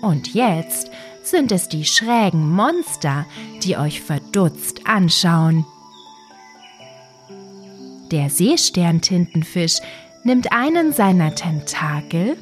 Und 0.00 0.34
jetzt 0.34 0.90
sind 1.22 1.52
es 1.52 1.68
die 1.68 1.84
schrägen 1.84 2.50
Monster, 2.50 3.26
die 3.62 3.76
euch 3.76 4.00
verdutzt 4.00 4.86
anschauen. 4.86 5.64
Der 8.10 8.30
Seesterntintenfisch 8.30 9.78
nimmt 10.24 10.52
einen 10.52 10.92
seiner 10.92 11.34
Tentakel 11.34 12.36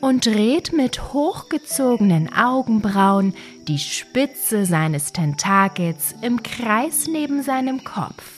und 0.00 0.26
dreht 0.26 0.72
mit 0.72 1.12
hochgezogenen 1.12 2.32
Augenbrauen 2.32 3.34
die 3.68 3.78
Spitze 3.78 4.66
seines 4.66 5.12
Tentakels 5.12 6.14
im 6.22 6.42
Kreis 6.42 7.06
neben 7.06 7.42
seinem 7.42 7.84
Kopf, 7.84 8.35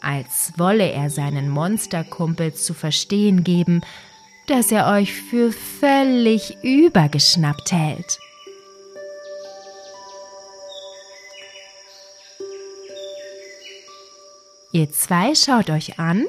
als 0.00 0.52
wolle 0.56 0.90
er 0.90 1.10
seinen 1.10 1.48
Monsterkumpels 1.48 2.64
zu 2.64 2.74
verstehen 2.74 3.44
geben, 3.44 3.82
dass 4.46 4.72
er 4.72 4.86
euch 4.88 5.12
für 5.12 5.52
völlig 5.52 6.56
übergeschnappt 6.62 7.72
hält. 7.72 8.18
Ihr 14.72 14.90
zwei 14.90 15.34
schaut 15.34 15.70
euch 15.70 15.98
an 15.98 16.26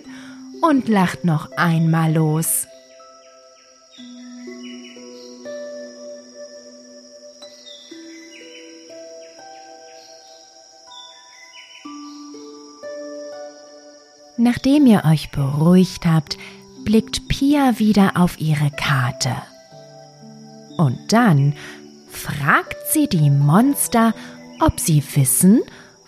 und 0.61 0.87
lacht 0.87 1.25
noch 1.25 1.51
einmal 1.57 2.13
los. 2.13 2.68
Nachdem 14.41 14.85
ihr 14.85 15.03
euch 15.03 15.31
beruhigt 15.31 16.05
habt, 16.05 16.37
blickt 16.85 17.27
Pia 17.27 17.77
wieder 17.77 18.13
auf 18.15 18.39
ihre 18.39 18.71
Karte. 18.71 19.33
Und 20.77 20.97
dann 21.11 21.55
fragt 22.09 22.77
sie 22.89 23.09
die 23.09 23.29
Monster, 23.29 24.13
ob 24.61 24.79
sie 24.79 25.03
wissen, 25.13 25.59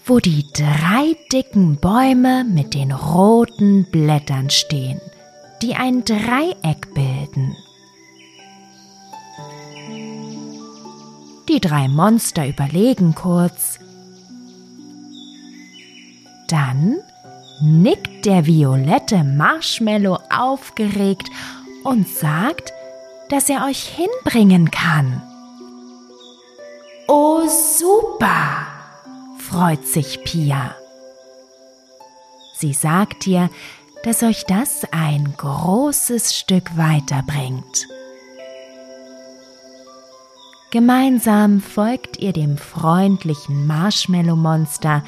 wo 0.05 0.19
die 0.19 0.45
drei 0.53 1.17
dicken 1.33 1.75
Bäume 1.75 2.45
mit 2.45 2.73
den 2.73 2.93
roten 2.93 3.83
Blättern 3.91 4.49
stehen, 4.49 5.01
die 5.61 5.75
ein 5.75 6.05
Dreieck 6.05 6.93
bilden. 6.93 7.53
Die 11.49 11.59
drei 11.59 11.89
Monster 11.89 12.47
überlegen 12.47 13.13
kurz. 13.13 13.77
Dann 16.47 16.95
nickt 17.61 18.25
der 18.25 18.45
violette 18.45 19.23
Marshmallow 19.23 20.19
aufgeregt 20.29 21.29
und 21.83 22.07
sagt, 22.07 22.73
dass 23.29 23.49
er 23.49 23.65
euch 23.65 23.83
hinbringen 23.83 24.71
kann. 24.71 25.21
Oh, 27.07 27.47
super! 27.47 28.67
freut 29.37 29.85
sich 29.85 30.23
Pia. 30.23 30.75
Sie 32.57 32.73
sagt 32.73 33.25
dir, 33.25 33.49
dass 34.03 34.23
euch 34.23 34.45
das 34.45 34.85
ein 34.91 35.33
großes 35.37 36.35
Stück 36.35 36.77
weiterbringt. 36.77 37.87
Gemeinsam 40.71 41.59
folgt 41.59 42.19
ihr 42.19 42.31
dem 42.31 42.57
freundlichen 42.57 43.67
Marshmallow-Monster, 43.67 45.03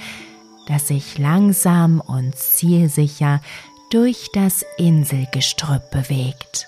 das 0.68 0.88
sich 0.88 1.18
langsam 1.18 2.00
und 2.02 2.36
zielsicher 2.36 3.42
durch 3.90 4.30
das 4.34 4.66
Inselgestrüpp 4.78 5.92
bewegt. 5.92 6.68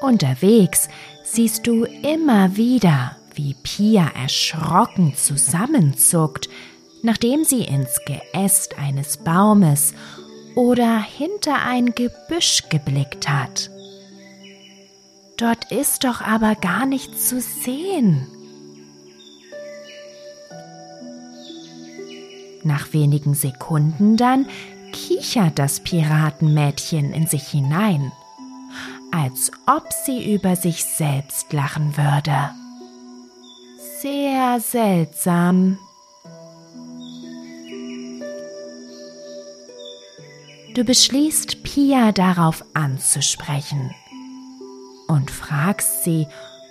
Unterwegs 0.00 0.88
siehst 1.22 1.66
du 1.66 1.84
immer 1.84 2.56
wieder, 2.56 3.16
wie 3.36 3.54
Pia 3.62 4.08
erschrocken 4.08 5.14
zusammenzuckt, 5.14 6.48
nachdem 7.02 7.44
sie 7.44 7.62
ins 7.62 8.00
Geäst 8.06 8.78
eines 8.78 9.18
Baumes 9.18 9.94
oder 10.54 11.00
hinter 11.00 11.64
ein 11.64 11.94
Gebüsch 11.94 12.64
geblickt 12.68 13.28
hat. 13.28 13.70
Dort 15.36 15.72
ist 15.72 16.04
doch 16.04 16.20
aber 16.20 16.54
gar 16.54 16.86
nichts 16.86 17.28
zu 17.28 17.40
sehen. 17.40 18.28
Nach 22.62 22.92
wenigen 22.92 23.34
Sekunden 23.34 24.16
dann 24.16 24.46
kichert 24.92 25.58
das 25.58 25.80
Piratenmädchen 25.80 27.12
in 27.12 27.26
sich 27.26 27.48
hinein 27.48 28.12
als 29.12 29.52
ob 29.66 29.92
sie 29.92 30.34
über 30.34 30.56
sich 30.56 30.84
selbst 30.84 31.52
lachen 31.52 31.96
würde. 31.96 32.50
Sehr 34.02 34.58
seltsam. 34.58 35.78
Du 40.74 40.82
beschließt, 40.82 41.62
Pia 41.62 42.10
darauf 42.10 42.64
anzusprechen 42.74 43.94
und 45.06 45.30
fragst 45.30 46.02
sie, 46.02 46.26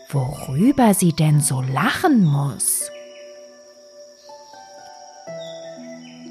worüber 0.09 0.93
sie 0.93 1.13
denn 1.13 1.39
so 1.39 1.61
lachen 1.61 2.25
muss. 2.25 2.91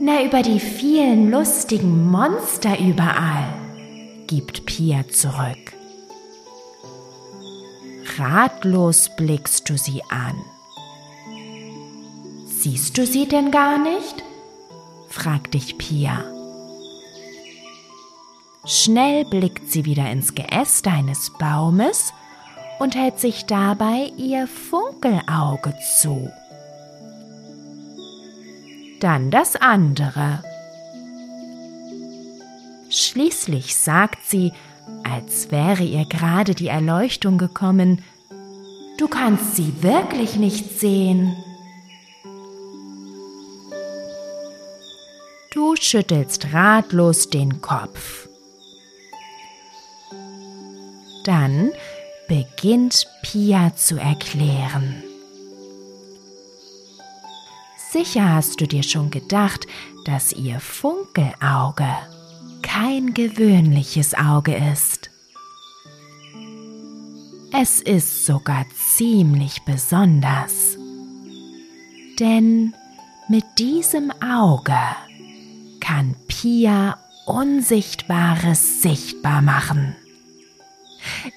Na, 0.00 0.22
über 0.22 0.42
die 0.42 0.60
vielen 0.60 1.30
lustigen 1.30 2.10
Monster 2.10 2.78
überall, 2.78 3.48
gibt 4.26 4.66
Pia 4.66 5.08
zurück. 5.08 5.72
Ratlos 8.18 9.08
blickst 9.16 9.70
du 9.70 9.78
sie 9.78 10.02
an. 10.10 10.36
Siehst 12.62 12.98
du 12.98 13.06
sie 13.06 13.26
denn 13.26 13.50
gar 13.50 13.78
nicht? 13.78 14.22
fragt 15.08 15.54
dich 15.54 15.78
Pia. 15.78 16.22
Schnell 18.66 19.24
blickt 19.24 19.70
sie 19.70 19.86
wieder 19.86 20.10
ins 20.10 20.34
Geäst 20.34 20.86
eines 20.86 21.30
Baumes 21.38 22.12
und 22.78 22.94
hält 22.96 23.18
sich 23.18 23.46
dabei 23.46 24.12
ihr 24.18 24.46
Funkelauge 24.46 25.74
zu. 26.00 26.30
Dann 29.00 29.30
das 29.30 29.56
andere. 29.56 30.44
Schließlich 32.90 33.74
sagt 33.74 34.26
sie, 34.26 34.52
als 35.02 35.50
wäre 35.50 35.84
ihr 35.84 36.04
gerade 36.04 36.54
die 36.54 36.68
Erleuchtung 36.68 37.38
gekommen, 37.38 38.02
Du 38.98 39.08
kannst 39.08 39.56
sie 39.56 39.82
wirklich 39.82 40.36
nicht 40.36 40.78
sehen. 40.78 41.34
Du 45.52 45.74
schüttelst 45.74 46.52
ratlos 46.52 47.28
den 47.28 47.60
Kopf. 47.60 48.28
Dann 51.24 51.72
beginnt 52.28 53.08
Pia 53.22 53.74
zu 53.74 53.96
erklären. 53.96 55.02
Sicher 57.92 58.34
hast 58.34 58.60
du 58.60 58.68
dir 58.68 58.84
schon 58.84 59.10
gedacht, 59.10 59.66
dass 60.04 60.32
ihr 60.32 60.60
Funkelauge 60.60 61.88
kein 62.62 63.12
gewöhnliches 63.12 64.14
Auge 64.14 64.54
ist. 64.54 65.10
Es 67.52 67.80
ist 67.80 68.24
sogar 68.24 68.64
ziemlich 68.96 69.62
besonders. 69.64 70.76
Denn 72.20 72.72
mit 73.28 73.44
diesem 73.58 74.12
Auge 74.22 74.78
kann 75.90 76.14
Pia 76.28 76.98
Unsichtbares 77.26 78.80
sichtbar 78.80 79.42
machen. 79.42 79.96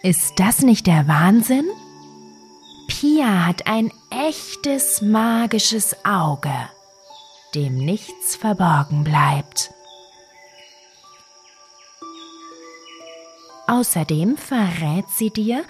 Ist 0.04 0.34
das 0.40 0.62
nicht 0.62 0.86
der 0.86 1.08
Wahnsinn? 1.08 1.66
Pia 2.88 3.48
hat 3.48 3.66
ein 3.66 3.92
echtes 4.12 5.02
magisches 5.02 5.96
Auge, 6.06 6.54
dem 7.56 7.78
nichts 7.78 8.36
verborgen 8.36 9.04
bleibt. 9.04 9.72
Außerdem 13.66 14.38
verrät 14.38 15.10
sie 15.10 15.32
dir, 15.32 15.64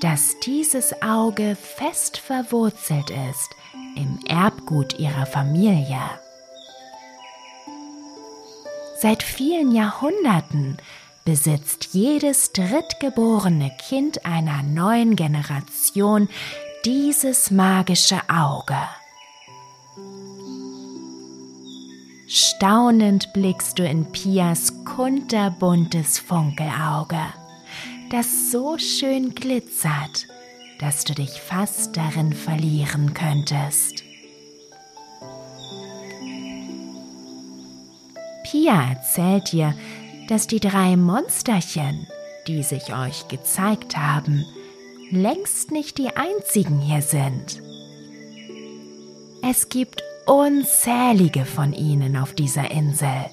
dass 0.00 0.38
dieses 0.44 1.02
Auge 1.02 1.56
fest 1.56 2.18
verwurzelt 2.18 3.10
ist 3.10 3.50
im 3.96 4.20
Erbgut 4.28 4.96
ihrer 5.00 5.26
Familie. 5.26 5.98
Seit 9.00 9.22
vielen 9.22 9.70
Jahrhunderten 9.70 10.76
besitzt 11.24 11.90
jedes 11.92 12.50
drittgeborene 12.52 13.70
Kind 13.88 14.26
einer 14.26 14.64
neuen 14.64 15.14
Generation 15.14 16.28
dieses 16.84 17.52
magische 17.52 18.20
Auge. 18.28 18.76
Staunend 22.26 23.32
blickst 23.32 23.78
du 23.78 23.86
in 23.86 24.10
Pias 24.10 24.72
kunterbuntes 24.84 26.18
Funkelauge, 26.18 27.22
das 28.10 28.50
so 28.50 28.78
schön 28.78 29.32
glitzert, 29.32 30.26
dass 30.80 31.04
du 31.04 31.14
dich 31.14 31.40
fast 31.40 31.96
darin 31.96 32.32
verlieren 32.32 33.14
könntest. 33.14 34.07
Pia 38.50 38.90
erzählt 38.90 39.52
dir, 39.52 39.74
dass 40.28 40.46
die 40.46 40.60
drei 40.60 40.96
Monsterchen, 40.96 42.06
die 42.46 42.62
sich 42.62 42.94
euch 42.94 43.28
gezeigt 43.28 43.96
haben, 43.96 44.44
längst 45.10 45.70
nicht 45.70 45.98
die 45.98 46.16
einzigen 46.16 46.80
hier 46.80 47.02
sind. 47.02 47.62
Es 49.42 49.68
gibt 49.68 50.02
unzählige 50.26 51.44
von 51.44 51.74
ihnen 51.74 52.16
auf 52.16 52.32
dieser 52.32 52.70
Insel. 52.70 53.26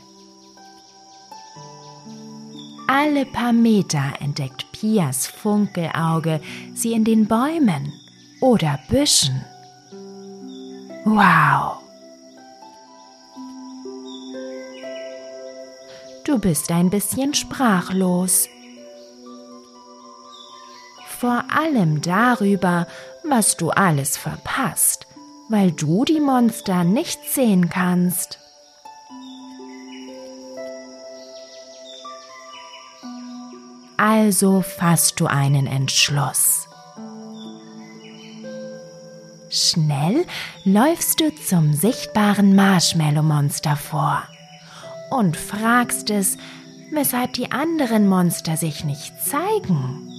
Alle 2.87 3.25
paar 3.25 3.53
Meter 3.53 4.13
entdeckt 4.19 4.69
Pias 4.73 5.27
Funkelauge 5.27 6.41
sie 6.73 6.91
in 6.91 7.05
den 7.05 7.27
Bäumen 7.27 7.93
oder 8.41 8.79
Büschen. 8.89 9.43
Wow! 11.05 11.84
Du 16.25 16.39
bist 16.39 16.71
ein 16.71 16.89
bisschen 16.89 17.35
sprachlos. 17.35 18.49
Vor 21.19 21.43
allem 21.55 22.01
darüber, 22.01 22.87
was 23.23 23.57
du 23.57 23.69
alles 23.69 24.17
verpasst, 24.17 25.05
weil 25.49 25.71
du 25.71 26.03
die 26.03 26.19
Monster 26.19 26.83
nicht 26.83 27.19
sehen 27.31 27.69
kannst. 27.69 28.39
Also 33.97 34.63
fasst 34.63 35.19
du 35.19 35.27
einen 35.27 35.67
Entschluss. 35.67 36.67
Schnell 39.51 40.25
läufst 40.63 41.19
du 41.19 41.33
zum 41.35 41.73
sichtbaren 41.73 42.55
Marshmallow-Monster 42.55 43.75
vor 43.75 44.23
und 45.15 45.37
fragst 45.37 46.09
es, 46.09 46.37
weshalb 46.91 47.33
die 47.33 47.51
anderen 47.51 48.07
Monster 48.07 48.57
sich 48.57 48.83
nicht 48.83 49.13
zeigen. 49.23 50.09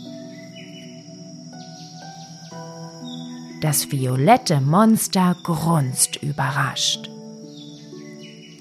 Das 3.60 3.90
violette 3.90 4.60
Monster 4.60 5.36
grunzt 5.42 6.22
überrascht. 6.22 7.10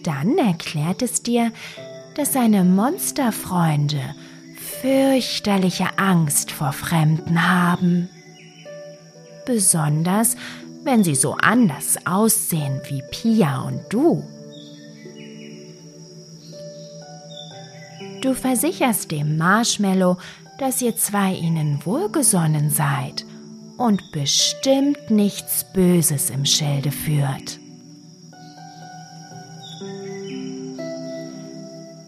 Dann 0.04 0.38
erklärt 0.38 1.02
es 1.02 1.24
dir, 1.24 1.52
dass 2.16 2.34
seine 2.34 2.64
Monsterfreunde 2.64 4.16
fürchterliche 4.82 5.98
Angst 5.98 6.52
vor 6.52 6.72
Fremden 6.72 7.50
haben. 7.50 8.10
Besonders, 9.46 10.36
wenn 10.84 11.04
sie 11.04 11.16
so 11.16 11.36
anders 11.36 11.98
aussehen 12.06 12.82
wie 12.88 13.02
Pia 13.12 13.62
und 13.62 13.82
du. 13.90 14.24
Du 18.26 18.34
versicherst 18.34 19.12
dem 19.12 19.38
Marshmallow, 19.38 20.18
dass 20.58 20.82
ihr 20.82 20.96
zwei 20.96 21.36
ihnen 21.36 21.86
wohlgesonnen 21.86 22.72
seid 22.72 23.24
und 23.78 24.02
bestimmt 24.14 25.12
nichts 25.12 25.64
Böses 25.74 26.32
im 26.32 26.44
Schilde 26.44 26.92
führt. 26.92 27.60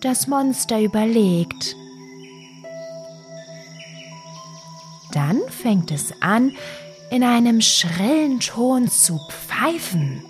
Das 0.01 0.25
Monster 0.25 0.81
überlegt, 0.81 1.75
Dann 5.13 5.39
fängt 5.49 5.91
es 5.91 6.13
an, 6.19 6.51
in 7.11 7.23
einem 7.23 7.61
schrillen 7.61 8.39
Ton 8.39 8.87
zu 8.87 9.19
pfeifen. 9.29 10.23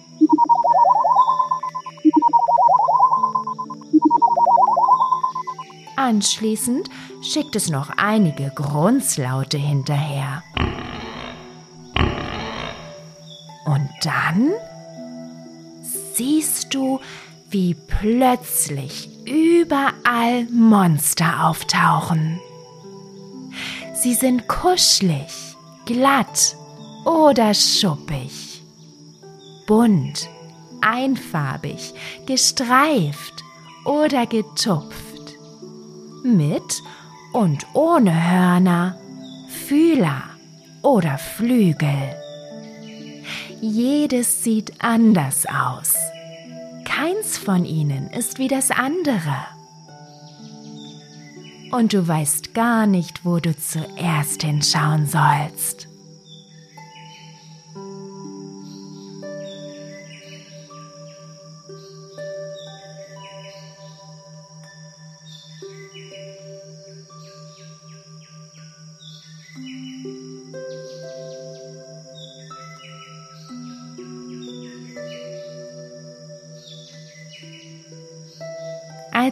Anschließend 5.97 6.91
schickt 7.23 7.55
es 7.55 7.69
noch 7.69 7.89
einige 7.97 8.51
Grunzlaute 8.53 9.57
hinterher. 9.57 10.43
Und 13.65 13.89
dann 14.03 14.51
siehst 16.13 16.73
du, 16.75 16.99
wie 17.49 17.73
plötzlich 17.73 19.09
überall 19.25 20.45
Monster 20.51 21.47
auftauchen. 21.47 22.39
Sie 23.95 24.13
sind 24.13 24.47
kuschelig, 24.47 25.55
glatt 25.85 26.55
oder 27.05 27.55
schuppig, 27.55 28.61
bunt, 29.65 30.29
einfarbig, 30.81 31.93
gestreift 32.27 33.43
oder 33.83 34.27
getupft, 34.27 35.06
mit 36.35 36.83
und 37.33 37.65
ohne 37.73 38.31
Hörner, 38.31 38.97
Fühler 39.67 40.23
oder 40.81 41.17
Flügel. 41.17 42.15
Jedes 43.61 44.43
sieht 44.43 44.73
anders 44.83 45.45
aus. 45.45 45.95
Keins 46.83 47.37
von 47.37 47.63
ihnen 47.63 48.09
ist 48.09 48.39
wie 48.39 48.47
das 48.47 48.71
andere 48.71 49.35
und 51.71 51.93
du 51.93 52.07
weißt 52.07 52.53
gar 52.53 52.87
nicht, 52.87 53.25
wo 53.25 53.39
du 53.39 53.55
zuerst 53.55 54.43
hinschauen 54.43 55.05
sollst. 55.05 55.86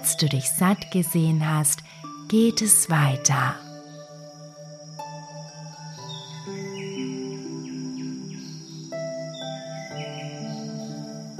Als 0.05 0.17
du 0.17 0.29
dich 0.29 0.51
satt 0.51 0.91
gesehen 0.91 1.49
hast, 1.49 1.79
geht 2.27 2.61
es 2.61 2.91
weiter. 2.91 3.55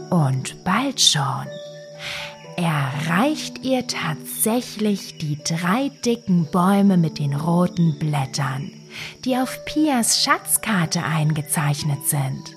Und 0.10 0.64
bald 0.64 1.00
schon 1.00 1.46
erreicht 2.58 3.64
ihr 3.64 3.86
tatsächlich 3.86 5.20
die 5.20 5.38
drei 5.44 5.90
dicken 6.04 6.50
Bäume 6.50 6.98
mit 6.98 7.20
den 7.20 7.36
roten 7.36 8.00
Blättern, 8.00 8.72
die 9.26 9.38
auf 9.38 9.64
Pias 9.66 10.24
Schatzkarte 10.24 11.04
eingezeichnet 11.04 12.08
sind. 12.08 12.55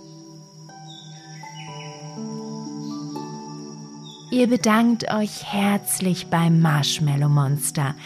Ihr 4.39 4.47
bedankt 4.47 5.13
euch 5.13 5.53
herzlich 5.53 6.29
beim 6.29 6.61
Marshmallow 6.61 7.29
Monster, 7.29 7.97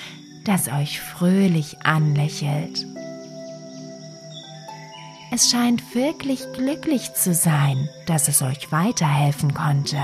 das 0.46 0.68
euch 0.68 0.98
fröhlich 0.98 1.84
anlächelt. 1.84 2.86
Es 5.30 5.50
scheint 5.50 5.94
wirklich 5.94 6.40
glücklich 6.54 7.12
zu 7.12 7.34
sein, 7.34 7.86
dass 8.06 8.28
es 8.28 8.40
euch 8.40 8.72
weiterhelfen 8.72 9.52
konnte. 9.52 9.98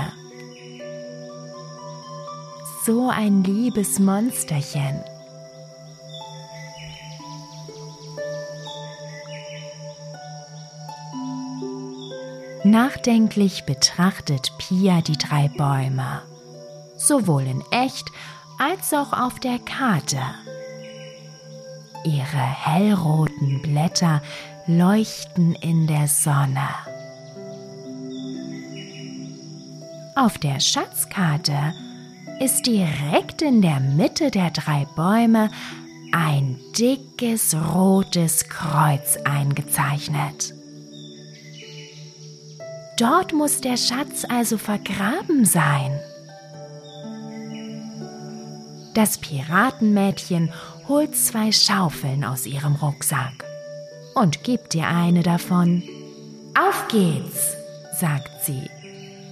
So 2.85 3.09
ein 3.09 3.43
liebes 3.43 3.97
Monsterchen. 3.97 5.01
Nachdenklich 12.69 13.63
betrachtet 13.63 14.53
Pia 14.59 15.01
die 15.01 15.17
drei 15.17 15.47
Bäume, 15.47 16.21
sowohl 16.97 17.47
in 17.47 17.63
echt 17.71 18.05
als 18.59 18.93
auch 18.93 19.11
auf 19.11 19.39
der 19.39 19.57
Karte. 19.57 20.21
Ihre 22.03 22.37
hellroten 22.37 23.63
Blätter 23.63 24.21
leuchten 24.67 25.55
in 25.55 25.87
der 25.87 26.07
Sonne. 26.07 26.69
Auf 30.15 30.37
der 30.37 30.59
Schatzkarte 30.59 31.73
ist 32.39 32.67
direkt 32.67 33.41
in 33.41 33.63
der 33.63 33.79
Mitte 33.79 34.29
der 34.29 34.51
drei 34.51 34.85
Bäume 34.95 35.49
ein 36.11 36.59
dickes 36.77 37.55
rotes 37.73 38.47
Kreuz 38.47 39.17
eingezeichnet. 39.23 40.58
Dort 42.99 43.31
muss 43.31 43.61
der 43.61 43.77
Schatz 43.77 44.25
also 44.27 44.57
vergraben 44.57 45.45
sein. 45.45 45.97
Das 48.93 49.17
Piratenmädchen 49.17 50.51
holt 50.89 51.15
zwei 51.15 51.53
Schaufeln 51.53 52.25
aus 52.25 52.45
ihrem 52.45 52.75
Rucksack 52.75 53.45
und 54.15 54.43
gibt 54.43 54.73
dir 54.73 54.87
eine 54.87 55.23
davon. 55.23 55.81
Auf 56.59 56.89
geht's, 56.89 57.55
sagt 57.97 58.43
sie 58.43 58.69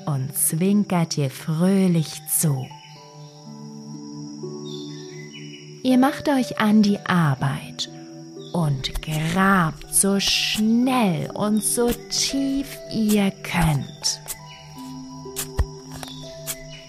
und 0.06 0.34
zwinkert 0.34 1.17
dir 1.17 1.30
fröhlich 1.30 2.21
zu. 2.30 2.65
Ihr 5.84 5.97
macht 5.97 6.30
euch 6.30 6.60
an 6.60 6.84
die 6.84 6.99
Arbeit 7.06 7.89
und 8.58 8.91
grabt 9.04 9.93
so 9.93 10.20
schnell 10.20 11.30
und 11.36 11.63
so 11.63 11.91
tief 12.10 12.76
ihr 12.91 13.30
könnt. 13.43 14.20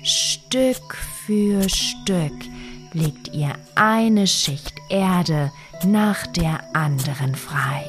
Stück 0.03 0.97
für 1.27 1.69
Stück 1.69 2.33
legt 2.95 3.35
ihr 3.35 3.53
eine 3.75 4.27
Schicht 4.27 4.73
Erde 4.89 5.53
nach 5.85 6.27
der 6.29 6.75
anderen 6.75 7.35
frei. 7.35 7.85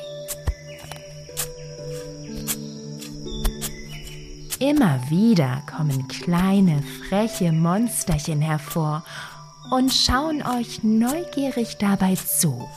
Immer 4.60 5.00
wieder 5.10 5.62
kommen 5.74 6.06
kleine, 6.10 6.84
freche 7.08 7.54
Monsterchen 7.54 8.42
hervor 8.42 9.06
und 9.72 9.94
schauen 9.94 10.44
euch 10.44 10.84
neugierig 10.84 11.78
dabei 11.78 12.16
zu. 12.16 12.68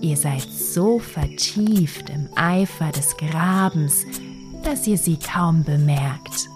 Ihr 0.00 0.16
seid 0.16 0.42
so 0.42 0.98
vertieft 0.98 2.10
im 2.10 2.28
Eifer 2.34 2.90
des 2.92 3.16
Grabens, 3.16 4.06
dass 4.62 4.86
ihr 4.86 4.98
sie 4.98 5.18
kaum 5.18 5.64
bemerkt. 5.64 6.48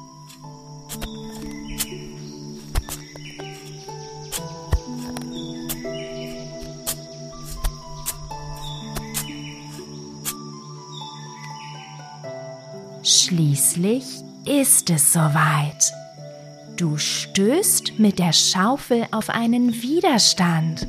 Schließlich 13.02 14.04
ist 14.46 14.90
es 14.90 15.12
soweit. 15.12 15.92
Du 16.76 16.98
stößt 16.98 17.98
mit 17.98 18.18
der 18.18 18.33
Schaufel 18.33 19.07
auf 19.12 19.30
einen 19.30 19.72
Widerstand. 19.74 20.87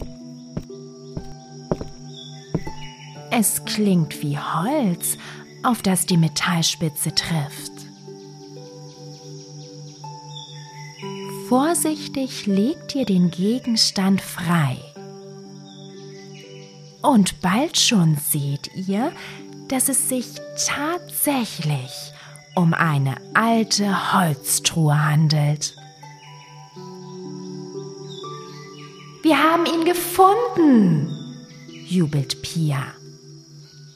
Es 3.38 3.66
klingt 3.66 4.22
wie 4.22 4.40
Holz, 4.40 5.18
auf 5.62 5.82
das 5.82 6.06
die 6.06 6.16
Metallspitze 6.16 7.14
trifft. 7.14 7.74
Vorsichtig 11.50 12.46
legt 12.46 12.96
ihr 12.96 13.04
den 13.04 13.32
Gegenstand 13.32 14.22
frei. 14.22 14.78
Und 17.02 17.42
bald 17.42 17.78
schon 17.78 18.16
seht 18.16 18.72
ihr, 18.74 19.12
dass 19.68 19.90
es 19.90 20.08
sich 20.08 20.28
tatsächlich 20.66 22.14
um 22.56 22.74
eine 22.74 23.18
alte 23.34 24.14
Holztruhe 24.14 24.98
handelt. 24.98 25.76
Wir 29.24 29.38
haben 29.38 29.66
ihn 29.66 29.84
gefunden, 29.84 31.10
jubelt 31.86 32.42
Pia. 32.42 32.94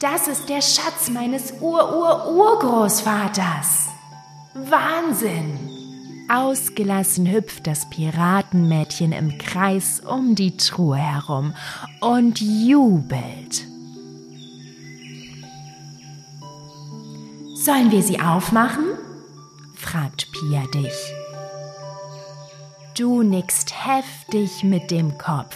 Das 0.00 0.26
ist 0.28 0.48
der 0.48 0.62
Schatz 0.62 1.10
meines 1.10 1.52
Ur-Ur-Urgroßvaters. 1.60 3.88
Wahnsinn! 4.54 5.58
Ausgelassen 6.26 7.30
hüpft 7.30 7.66
das 7.66 7.90
Piratenmädchen 7.90 9.12
im 9.12 9.36
Kreis 9.36 10.00
um 10.00 10.34
die 10.34 10.56
Truhe 10.56 10.96
herum 10.96 11.52
und 12.00 12.40
jubelt. 12.40 13.66
Sollen 17.56 17.90
wir 17.90 18.02
sie 18.02 18.20
aufmachen? 18.20 18.86
fragt 19.74 20.32
Pia 20.32 20.62
dich. 20.72 20.94
Du 22.96 23.22
nickst 23.22 23.74
heftig 23.86 24.64
mit 24.64 24.90
dem 24.90 25.18
Kopf 25.18 25.54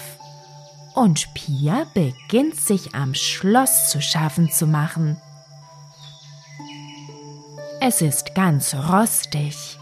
und 0.95 1.35
Pia 1.35 1.87
beginnt 1.93 2.59
sich 2.59 2.95
am 2.95 3.15
Schloss 3.15 3.91
zu 3.91 4.01
schaffen 4.01 4.51
zu 4.51 4.67
machen. 4.67 5.21
Es 7.81 8.01
ist 8.01 8.35
ganz 8.35 8.75
rostig. 8.75 9.79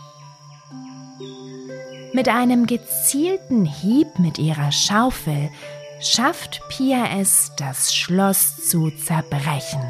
Mit 2.14 2.28
einem 2.28 2.66
gezielten 2.66 3.64
Hieb 3.64 4.18
mit 4.18 4.38
ihrer 4.38 4.72
Schaufel 4.72 5.50
schafft 6.00 6.62
Pia 6.68 7.18
es, 7.20 7.52
das 7.56 7.94
Schloss 7.94 8.68
zu 8.68 8.90
zerbrechen. 8.90 9.82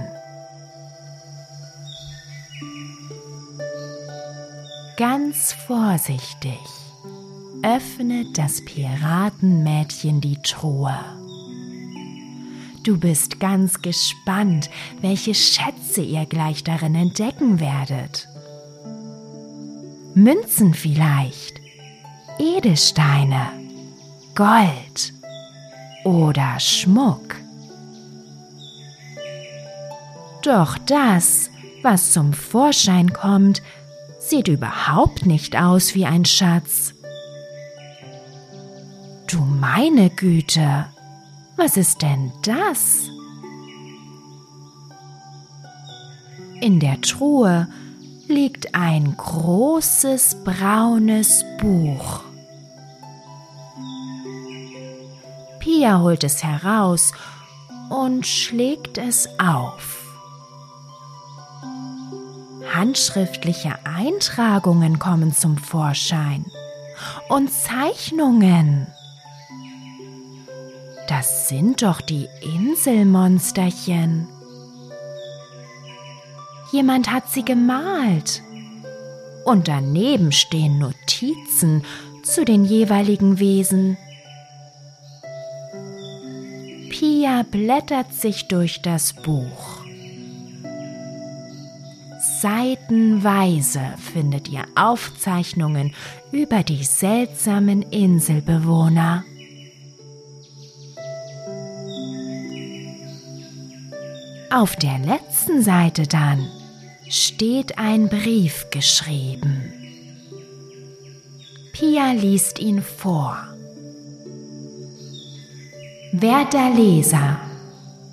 Ganz 4.96 5.52
vorsichtig 5.52 6.81
öffnet 7.62 8.36
das 8.36 8.64
Piratenmädchen 8.64 10.20
die 10.20 10.40
Truhe. 10.42 10.98
Du 12.82 12.98
bist 12.98 13.38
ganz 13.38 13.80
gespannt, 13.80 14.68
welche 15.00 15.34
Schätze 15.34 16.02
ihr 16.02 16.26
gleich 16.26 16.64
darin 16.64 16.96
entdecken 16.96 17.60
werdet. 17.60 18.28
Münzen 20.14 20.74
vielleicht, 20.74 21.60
Edelsteine, 22.38 23.48
Gold 24.34 25.12
oder 26.04 26.58
Schmuck. 26.58 27.36
Doch 30.42 30.76
das, 30.78 31.50
was 31.82 32.10
zum 32.12 32.32
Vorschein 32.32 33.12
kommt, 33.12 33.62
sieht 34.18 34.48
überhaupt 34.48 35.24
nicht 35.24 35.56
aus 35.56 35.94
wie 35.94 36.04
ein 36.04 36.24
Schatz. 36.24 36.94
Meine 39.62 40.10
Güte, 40.10 40.86
was 41.56 41.76
ist 41.76 42.02
denn 42.02 42.32
das? 42.42 43.08
In 46.60 46.80
der 46.80 47.00
Truhe 47.00 47.68
liegt 48.26 48.74
ein 48.74 49.16
großes 49.16 50.42
braunes 50.42 51.44
Buch. 51.60 52.22
Pia 55.60 56.00
holt 56.00 56.24
es 56.24 56.42
heraus 56.42 57.12
und 57.88 58.26
schlägt 58.26 58.98
es 58.98 59.28
auf. 59.38 60.04
Handschriftliche 62.74 63.78
Eintragungen 63.84 64.98
kommen 64.98 65.32
zum 65.32 65.56
Vorschein 65.56 66.46
und 67.28 67.48
Zeichnungen. 67.48 68.88
Das 71.22 71.48
sind 71.48 71.82
doch 71.82 72.00
die 72.00 72.28
Inselmonsterchen. 72.40 74.26
Jemand 76.72 77.12
hat 77.12 77.30
sie 77.30 77.44
gemalt. 77.44 78.42
Und 79.44 79.68
daneben 79.68 80.32
stehen 80.32 80.80
Notizen 80.80 81.84
zu 82.24 82.44
den 82.44 82.64
jeweiligen 82.64 83.38
Wesen. 83.38 83.96
Pia 86.90 87.44
blättert 87.48 88.12
sich 88.12 88.48
durch 88.48 88.82
das 88.82 89.12
Buch. 89.12 89.84
Seitenweise 92.40 93.94
findet 94.12 94.48
ihr 94.48 94.64
Aufzeichnungen 94.74 95.94
über 96.32 96.64
die 96.64 96.82
seltsamen 96.82 97.82
Inselbewohner. 97.82 99.22
Auf 104.54 104.76
der 104.76 104.98
letzten 104.98 105.62
Seite 105.62 106.06
dann 106.06 106.46
steht 107.08 107.78
ein 107.78 108.10
Brief 108.10 108.66
geschrieben. 108.70 109.72
Pia 111.72 112.12
liest 112.12 112.58
ihn 112.58 112.82
vor. 112.82 113.38
Werter 116.12 116.68
Leser, 116.74 117.40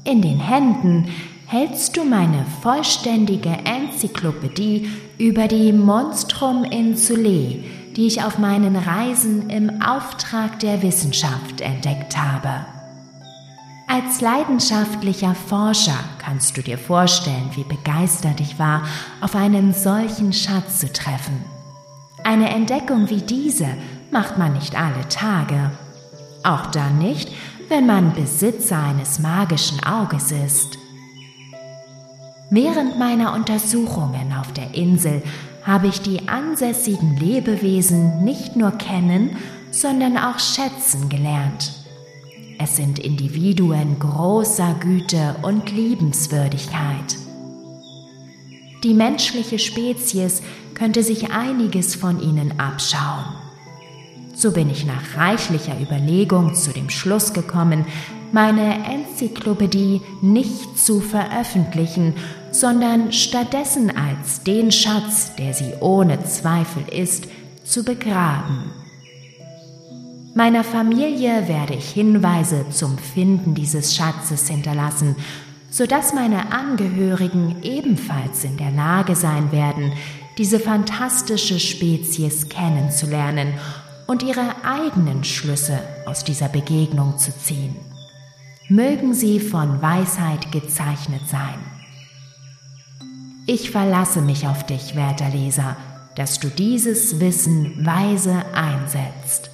in 0.05 0.21
den 0.21 0.39
Händen 0.39 1.11
hältst 1.45 1.97
du 1.97 2.05
meine 2.05 2.45
vollständige 2.61 3.57
Enzyklopädie 3.65 4.89
über 5.17 5.49
die 5.49 5.73
Monstrum 5.73 6.63
Insulae, 6.63 7.65
die 7.97 8.07
ich 8.07 8.23
auf 8.23 8.37
meinen 8.37 8.77
Reisen 8.77 9.49
im 9.49 9.81
Auftrag 9.81 10.57
der 10.59 10.81
Wissenschaft 10.83 11.59
entdeckt 11.59 12.15
habe. 12.15 12.78
Als 13.91 14.21
leidenschaftlicher 14.21 15.33
Forscher 15.33 15.97
kannst 16.19 16.55
du 16.55 16.61
dir 16.61 16.77
vorstellen, 16.77 17.49
wie 17.55 17.63
begeistert 17.63 18.39
ich 18.39 18.59
war, 18.59 18.83
auf 19.19 19.35
einen 19.35 19.73
solchen 19.73 20.31
Schatz 20.31 20.77
zu 20.77 20.93
treffen. 20.93 21.43
Eine 22.23 22.49
Entdeckung 22.49 23.09
wie 23.09 23.21
diese 23.23 23.67
macht 24.11 24.37
man 24.37 24.53
nicht 24.53 24.79
alle 24.79 25.09
Tage. 25.09 25.71
Auch 26.43 26.67
dann 26.67 26.99
nicht, 26.99 27.31
wenn 27.67 27.87
man 27.87 28.13
Besitzer 28.13 28.77
eines 28.77 29.17
magischen 29.17 29.83
Auges 29.83 30.31
ist. 30.31 30.77
Während 32.51 32.99
meiner 32.99 33.33
Untersuchungen 33.33 34.33
auf 34.39 34.53
der 34.53 34.75
Insel 34.75 35.23
habe 35.63 35.87
ich 35.87 35.99
die 36.01 36.27
ansässigen 36.29 37.17
Lebewesen 37.17 38.23
nicht 38.23 38.55
nur 38.55 38.69
kennen, 38.69 39.35
sondern 39.71 40.15
auch 40.15 40.37
schätzen 40.37 41.09
gelernt. 41.09 41.78
Es 42.61 42.75
sind 42.75 42.99
Individuen 42.99 43.99
großer 43.99 44.75
Güte 44.81 45.37
und 45.43 45.71
Liebenswürdigkeit. 45.71 47.15
Die 48.83 48.93
menschliche 48.93 49.57
Spezies 49.57 50.41
könnte 50.73 51.01
sich 51.01 51.31
einiges 51.31 51.95
von 51.95 52.21
ihnen 52.21 52.59
abschauen. 52.59 53.23
So 54.35 54.51
bin 54.51 54.69
ich 54.69 54.85
nach 54.85 55.15
reichlicher 55.15 55.79
Überlegung 55.79 56.53
zu 56.53 56.71
dem 56.71 56.89
Schluss 56.89 57.31
gekommen, 57.31 57.85
meine 58.33 58.85
Enzyklopädie 58.85 60.01
nicht 60.21 60.77
zu 60.77 60.99
veröffentlichen, 60.99 62.13
sondern 62.51 63.13
stattdessen 63.13 63.89
als 63.95 64.43
den 64.43 64.73
Schatz, 64.73 65.33
der 65.37 65.53
sie 65.53 65.75
ohne 65.79 66.25
Zweifel 66.25 66.83
ist, 66.91 67.29
zu 67.63 67.85
begraben. 67.85 68.78
Meiner 70.39 70.63
Familie 70.63 71.49
werde 71.49 71.73
ich 71.73 71.89
Hinweise 71.89 72.65
zum 72.69 72.97
Finden 72.97 73.55
dieses 73.55 73.93
Schatzes 73.93 74.47
hinterlassen, 74.47 75.17
sodass 75.69 76.13
meine 76.13 76.53
Angehörigen 76.53 77.61
ebenfalls 77.61 78.45
in 78.45 78.55
der 78.55 78.71
Lage 78.71 79.17
sein 79.17 79.51
werden, 79.51 79.91
diese 80.37 80.61
fantastische 80.61 81.59
Spezies 81.59 82.47
kennenzulernen 82.47 83.49
und 84.07 84.23
ihre 84.23 84.63
eigenen 84.63 85.25
Schlüsse 85.25 85.77
aus 86.05 86.23
dieser 86.23 86.47
Begegnung 86.47 87.17
zu 87.17 87.37
ziehen. 87.37 87.75
Mögen 88.69 89.13
sie 89.13 89.41
von 89.41 89.81
Weisheit 89.81 90.53
gezeichnet 90.53 91.27
sein. 91.29 91.59
Ich 93.45 93.71
verlasse 93.71 94.21
mich 94.21 94.47
auf 94.47 94.65
dich, 94.65 94.95
werter 94.95 95.31
Leser, 95.31 95.75
dass 96.15 96.39
du 96.39 96.47
dieses 96.47 97.19
Wissen 97.19 97.85
weise 97.85 98.45
einsetzt 98.55 99.48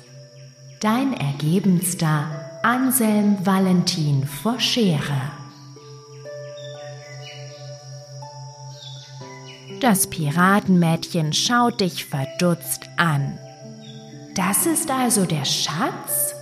dein 0.80 1.14
ergebenster 1.14 2.28
Anselm 2.64 3.46
Valentin 3.46 4.26
vor. 4.26 4.58
Das 9.80 10.08
Piratenmädchen 10.08 11.34
schaut 11.34 11.82
dich 11.82 12.06
verdutzt 12.06 12.90
an. 12.98 13.38
Das 14.36 14.66
ist 14.66 14.90
also 14.90 15.26
der 15.26 15.46
Schatz? 15.46 16.34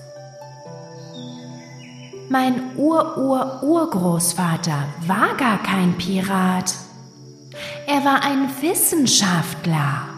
Mein 2.30 2.78
Ur-Ur-Urgroßvater 2.78 4.86
war 5.06 5.36
gar 5.36 5.62
kein 5.62 5.98
Pirat. 5.98 6.74
Er 7.86 8.06
war 8.06 8.24
ein 8.24 8.48
Wissenschaftler. 8.62 10.13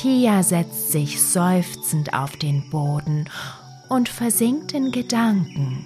Pia 0.00 0.44
setzt 0.44 0.92
sich 0.92 1.20
seufzend 1.20 2.14
auf 2.14 2.36
den 2.36 2.70
Boden 2.70 3.28
und 3.88 4.08
versinkt 4.08 4.72
in 4.72 4.92
Gedanken. 4.92 5.84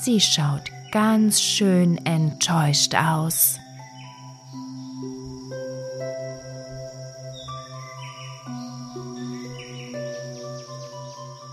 Sie 0.00 0.18
schaut 0.18 0.70
ganz 0.90 1.42
schön 1.42 1.98
enttäuscht 2.06 2.94
aus. 2.94 3.58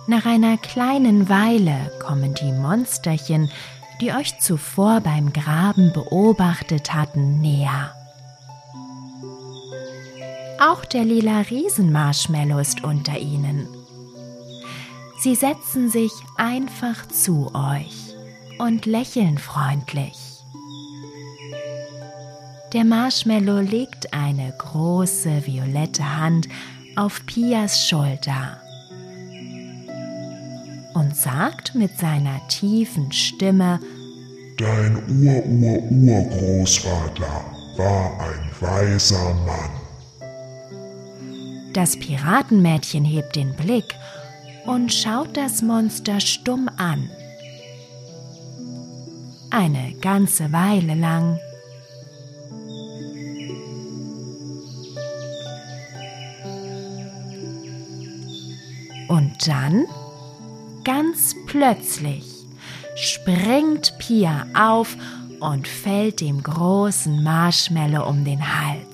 Nach 0.08 0.26
einer 0.26 0.58
kleinen 0.58 1.28
Weile 1.28 1.92
kommen 2.00 2.36
die 2.36 2.54
Monsterchen, 2.54 3.52
die 4.00 4.14
euch 4.14 4.40
zuvor 4.40 5.02
beim 5.02 5.34
Graben 5.34 5.92
beobachtet 5.92 6.94
hatten, 6.94 7.42
näher. 7.42 7.97
Auch 10.60 10.86
der 10.86 11.06
lila 11.06 11.42
Riesenmarshmallow 11.42 12.60
ist 12.60 12.84
unter 12.84 13.18
ihnen. 13.18 13.68
Sie 15.20 15.36
setzen 15.36 15.90
sich 15.90 16.12
einfach 16.36 17.08
zu 17.08 17.52
euch 17.54 18.16
und 18.58 18.86
lächeln 18.86 19.38
freundlich. 19.38 20.18
Der 22.74 22.84
Marshmallow 22.84 23.60
legt 23.60 24.14
eine 24.14 24.54
große 24.58 25.46
violette 25.46 26.18
Hand 26.18 26.50
auf 26.96 27.26
Pias 27.26 27.88
Schulter 27.88 28.60
und 30.96 31.16
sagt 31.16 31.76
mit 31.76 31.98
seiner 31.98 32.46
tiefen 32.48 33.12
Stimme, 33.12 33.80
Dein 34.58 34.98
Ur-Ur-Urgroßvater 35.08 37.46
war 37.78 38.20
ein 38.20 38.50
weiser 38.60 39.36
Mann. 39.46 39.87
Das 41.74 41.98
Piratenmädchen 41.98 43.06
hebt 43.06 43.36
den 43.36 43.56
Blick 43.56 43.96
und 44.66 44.94
schaut 44.94 45.38
das 45.38 45.62
Monster 45.62 46.20
stumm 46.20 46.70
an. 46.78 47.10
Eine 49.50 49.94
ganze 50.02 50.52
Weile 50.52 50.96
lang. 50.96 51.40
Und 59.08 59.48
dann, 59.48 59.86
ganz 60.84 61.34
plötzlich, 61.46 62.26
springt 62.96 63.94
Pia 64.00 64.46
auf 64.54 64.98
und 65.40 65.68
fällt 65.68 66.20
dem 66.20 66.44
großen 66.44 67.24
Marshmallow 67.24 68.08
um 68.08 68.26
den 68.26 68.42
Hals. 68.42 68.87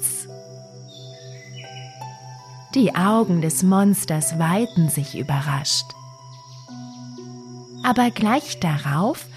Die 2.76 2.96
Augen 2.96 3.42
des 3.42 3.62
Monsters 3.62 4.40
weiten 4.40 4.90
sich 4.90 5.16
überrascht. 5.16 5.86
Aber 7.84 8.10
gleich 8.10 8.60
darauf 8.60 9.28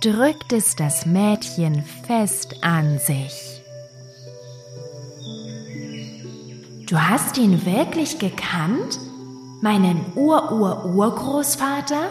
drückt 0.00 0.52
es 0.52 0.76
das 0.76 1.04
Mädchen 1.04 1.82
fest 2.06 2.54
an 2.62 3.00
sich. 3.00 3.62
Du 6.86 7.00
hast 7.00 7.36
ihn 7.36 7.66
wirklich 7.66 8.20
gekannt? 8.20 9.00
Meinen 9.60 10.12
Ur-Ur-Urgroßvater? 10.14 12.10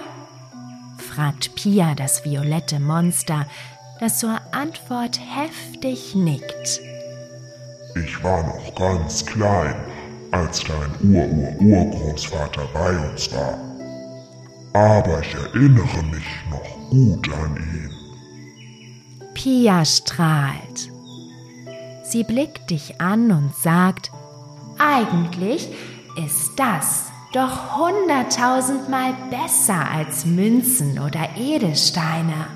fragt 0.98 1.56
Pia 1.56 1.96
das 1.96 2.26
violette 2.26 2.82
Monster, 2.82 3.46
das 4.02 4.20
zur 4.20 4.42
Antwort 4.52 5.18
heftig 5.18 6.14
nickt. 6.14 6.82
Ich 7.96 8.22
war 8.22 8.44
noch 8.44 8.76
ganz 8.76 9.26
klein 9.26 9.93
als 10.34 10.64
dein 10.64 11.14
Ur-Ur-Urgroßvater 11.14 12.68
bei 12.74 13.10
uns 13.10 13.32
war. 13.34 13.58
Aber 14.74 15.22
ich 15.22 15.36
erinnere 15.36 16.04
mich 16.12 16.26
noch 16.50 16.90
gut 16.90 17.30
an 17.32 17.56
ihn. 17.58 17.92
Pia 19.36 19.86
strahlt. 19.86 20.90
Sie 22.04 22.24
blickt 22.24 22.72
dich 22.72 23.00
an 23.00 23.32
und 23.32 23.56
sagt, 23.56 24.12
eigentlich 24.80 25.70
ist 26.18 26.52
das 26.58 27.12
doch 27.34 27.78
hunderttausendmal 27.78 29.14
besser 29.30 29.88
als 29.96 30.26
Münzen 30.26 31.00
oder 31.00 31.30
Edelsteine. 31.38 32.48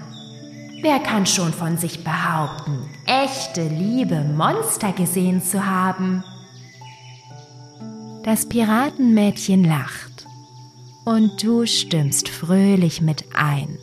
Wer 0.81 0.99
kann 0.99 1.25
schon 1.25 1.53
von 1.53 1.77
sich 1.77 2.03
behaupten, 2.03 2.89
echte 3.05 3.67
liebe 3.67 4.21
Monster 4.21 4.91
gesehen 4.91 5.41
zu 5.41 5.65
haben? 5.65 6.23
Das 8.27 8.45
Piratenmädchen 8.49 9.63
lacht 9.63 10.27
und 11.05 11.41
du 11.41 11.65
stimmst 11.65 12.27
fröhlich 12.27 12.99
mit 12.99 13.23
ein. 13.33 13.77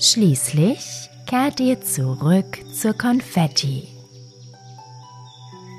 Schließlich 0.00 1.10
kehrt 1.26 1.60
ihr 1.60 1.82
zurück 1.82 2.58
zur 2.72 2.94
Konfetti. 2.94 3.86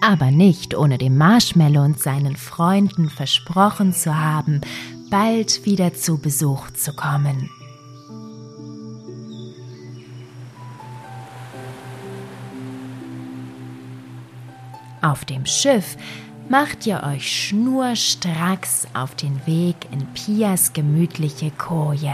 Aber 0.03 0.29
nicht 0.29 0.77
ohne 0.77 0.99
dem 0.99 1.17
Marshmallow 1.17 1.85
und 1.85 1.99
seinen 1.99 2.35
Freunden 2.35 3.09
versprochen 3.09 3.93
zu 3.93 4.15
haben, 4.15 4.61
bald 5.09 5.65
wieder 5.65 5.93
zu 5.93 6.17
Besuch 6.17 6.71
zu 6.71 6.93
kommen. 6.93 7.49
Auf 15.01 15.25
dem 15.25 15.45
Schiff 15.45 15.95
macht 16.49 16.85
ihr 16.85 17.03
euch 17.03 17.47
schnurstracks 17.47 18.87
auf 18.93 19.15
den 19.15 19.39
Weg 19.45 19.75
in 19.91 20.05
Pias 20.13 20.73
gemütliche 20.73 21.51
Koje. 21.51 22.13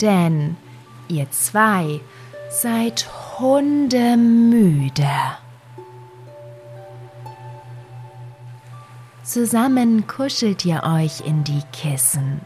Denn 0.00 0.56
ihr 1.08 1.30
zwei 1.30 2.00
seid 2.50 3.08
hundemüde. 3.38 5.08
Zusammen 9.26 10.06
kuschelt 10.06 10.64
ihr 10.64 10.84
euch 10.84 11.26
in 11.26 11.42
die 11.42 11.62
Kissen. 11.72 12.40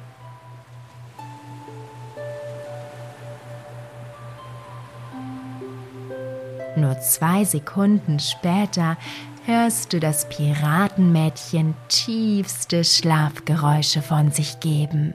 Nur 6.76 6.98
zwei 7.00 7.44
Sekunden 7.44 8.18
später 8.18 8.96
hörst 9.44 9.92
du 9.92 10.00
das 10.00 10.26
Piratenmädchen 10.30 11.74
tiefste 11.88 12.82
Schlafgeräusche 12.82 14.00
von 14.00 14.30
sich 14.30 14.58
geben. 14.60 15.12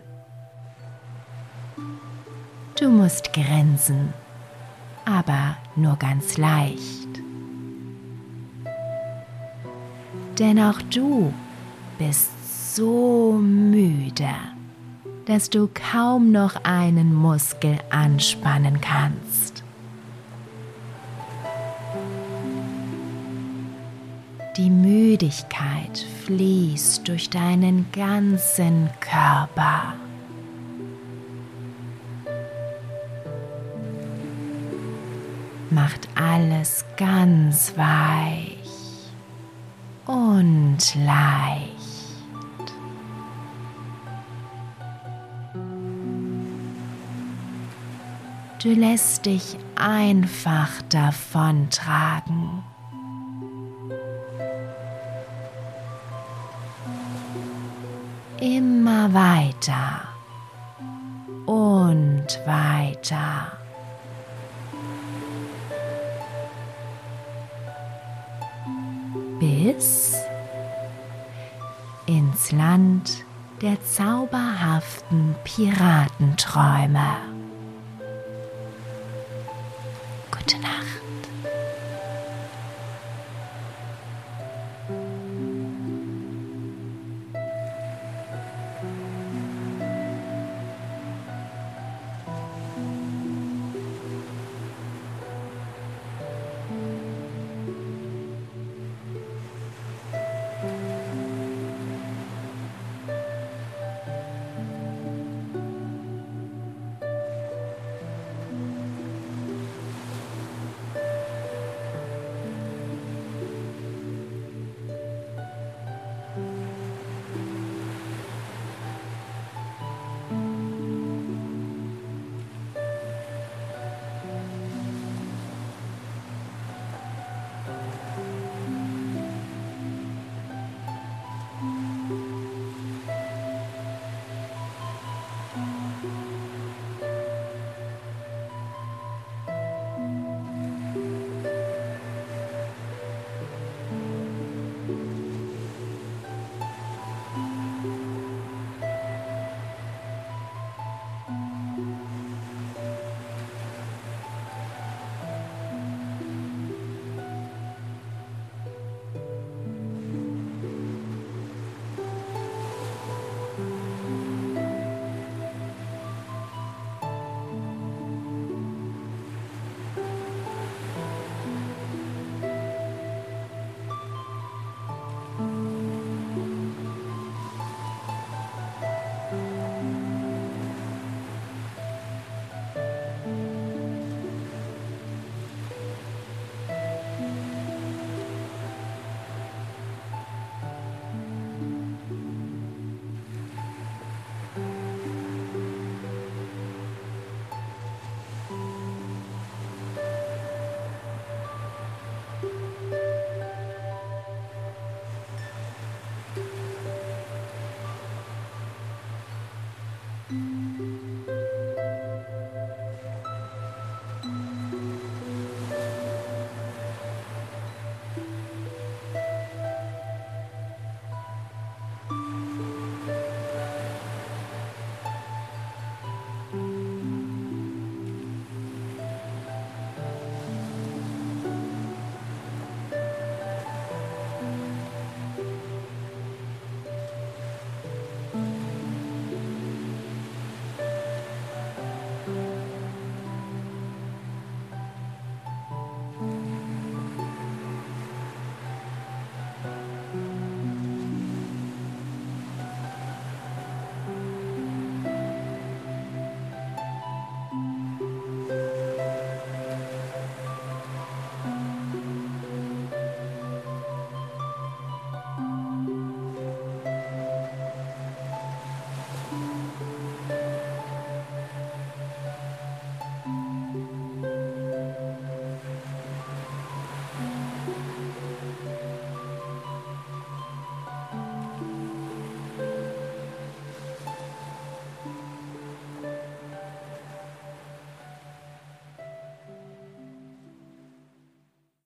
Du 2.79 2.89
musst 2.89 3.33
grinsen, 3.33 4.13
aber 5.03 5.57
nur 5.75 5.95
ganz 5.95 6.37
leicht. 6.37 7.09
Denn 10.37 10.59
auch 10.59 10.81
du 10.93 11.33
bist 11.97 12.29
so 12.75 13.39
müde, 13.41 14.29
dass 15.25 15.49
du 15.49 15.69
kaum 15.73 16.31
noch 16.31 16.63
einen 16.63 17.13
Muskel 17.13 17.77
anspannen 17.89 18.81
kannst. 18.81 19.63
Die 24.57 24.69
Müdigkeit 24.69 26.05
fließt 26.25 27.07
durch 27.07 27.29
deinen 27.29 27.87
ganzen 27.91 28.89
Körper. 29.01 29.95
macht 35.75 36.07
alles 36.15 36.85
ganz 36.95 37.73
weich 37.75 38.55
und 40.05 40.77
leicht. 41.05 41.74
Du 48.65 48.73
lässt 48.73 49.27
dich 49.27 49.57
einfach 49.75 50.81
davontragen. 50.89 52.63
Immer 58.39 59.13
weiter 59.13 60.07
und 61.45 62.25
weiter. 62.47 63.51
bis 69.39 70.15
ins 72.07 72.51
Land 72.51 73.25
der 73.61 73.77
zauberhaften 73.83 75.35
Piratenträume. 75.43 77.34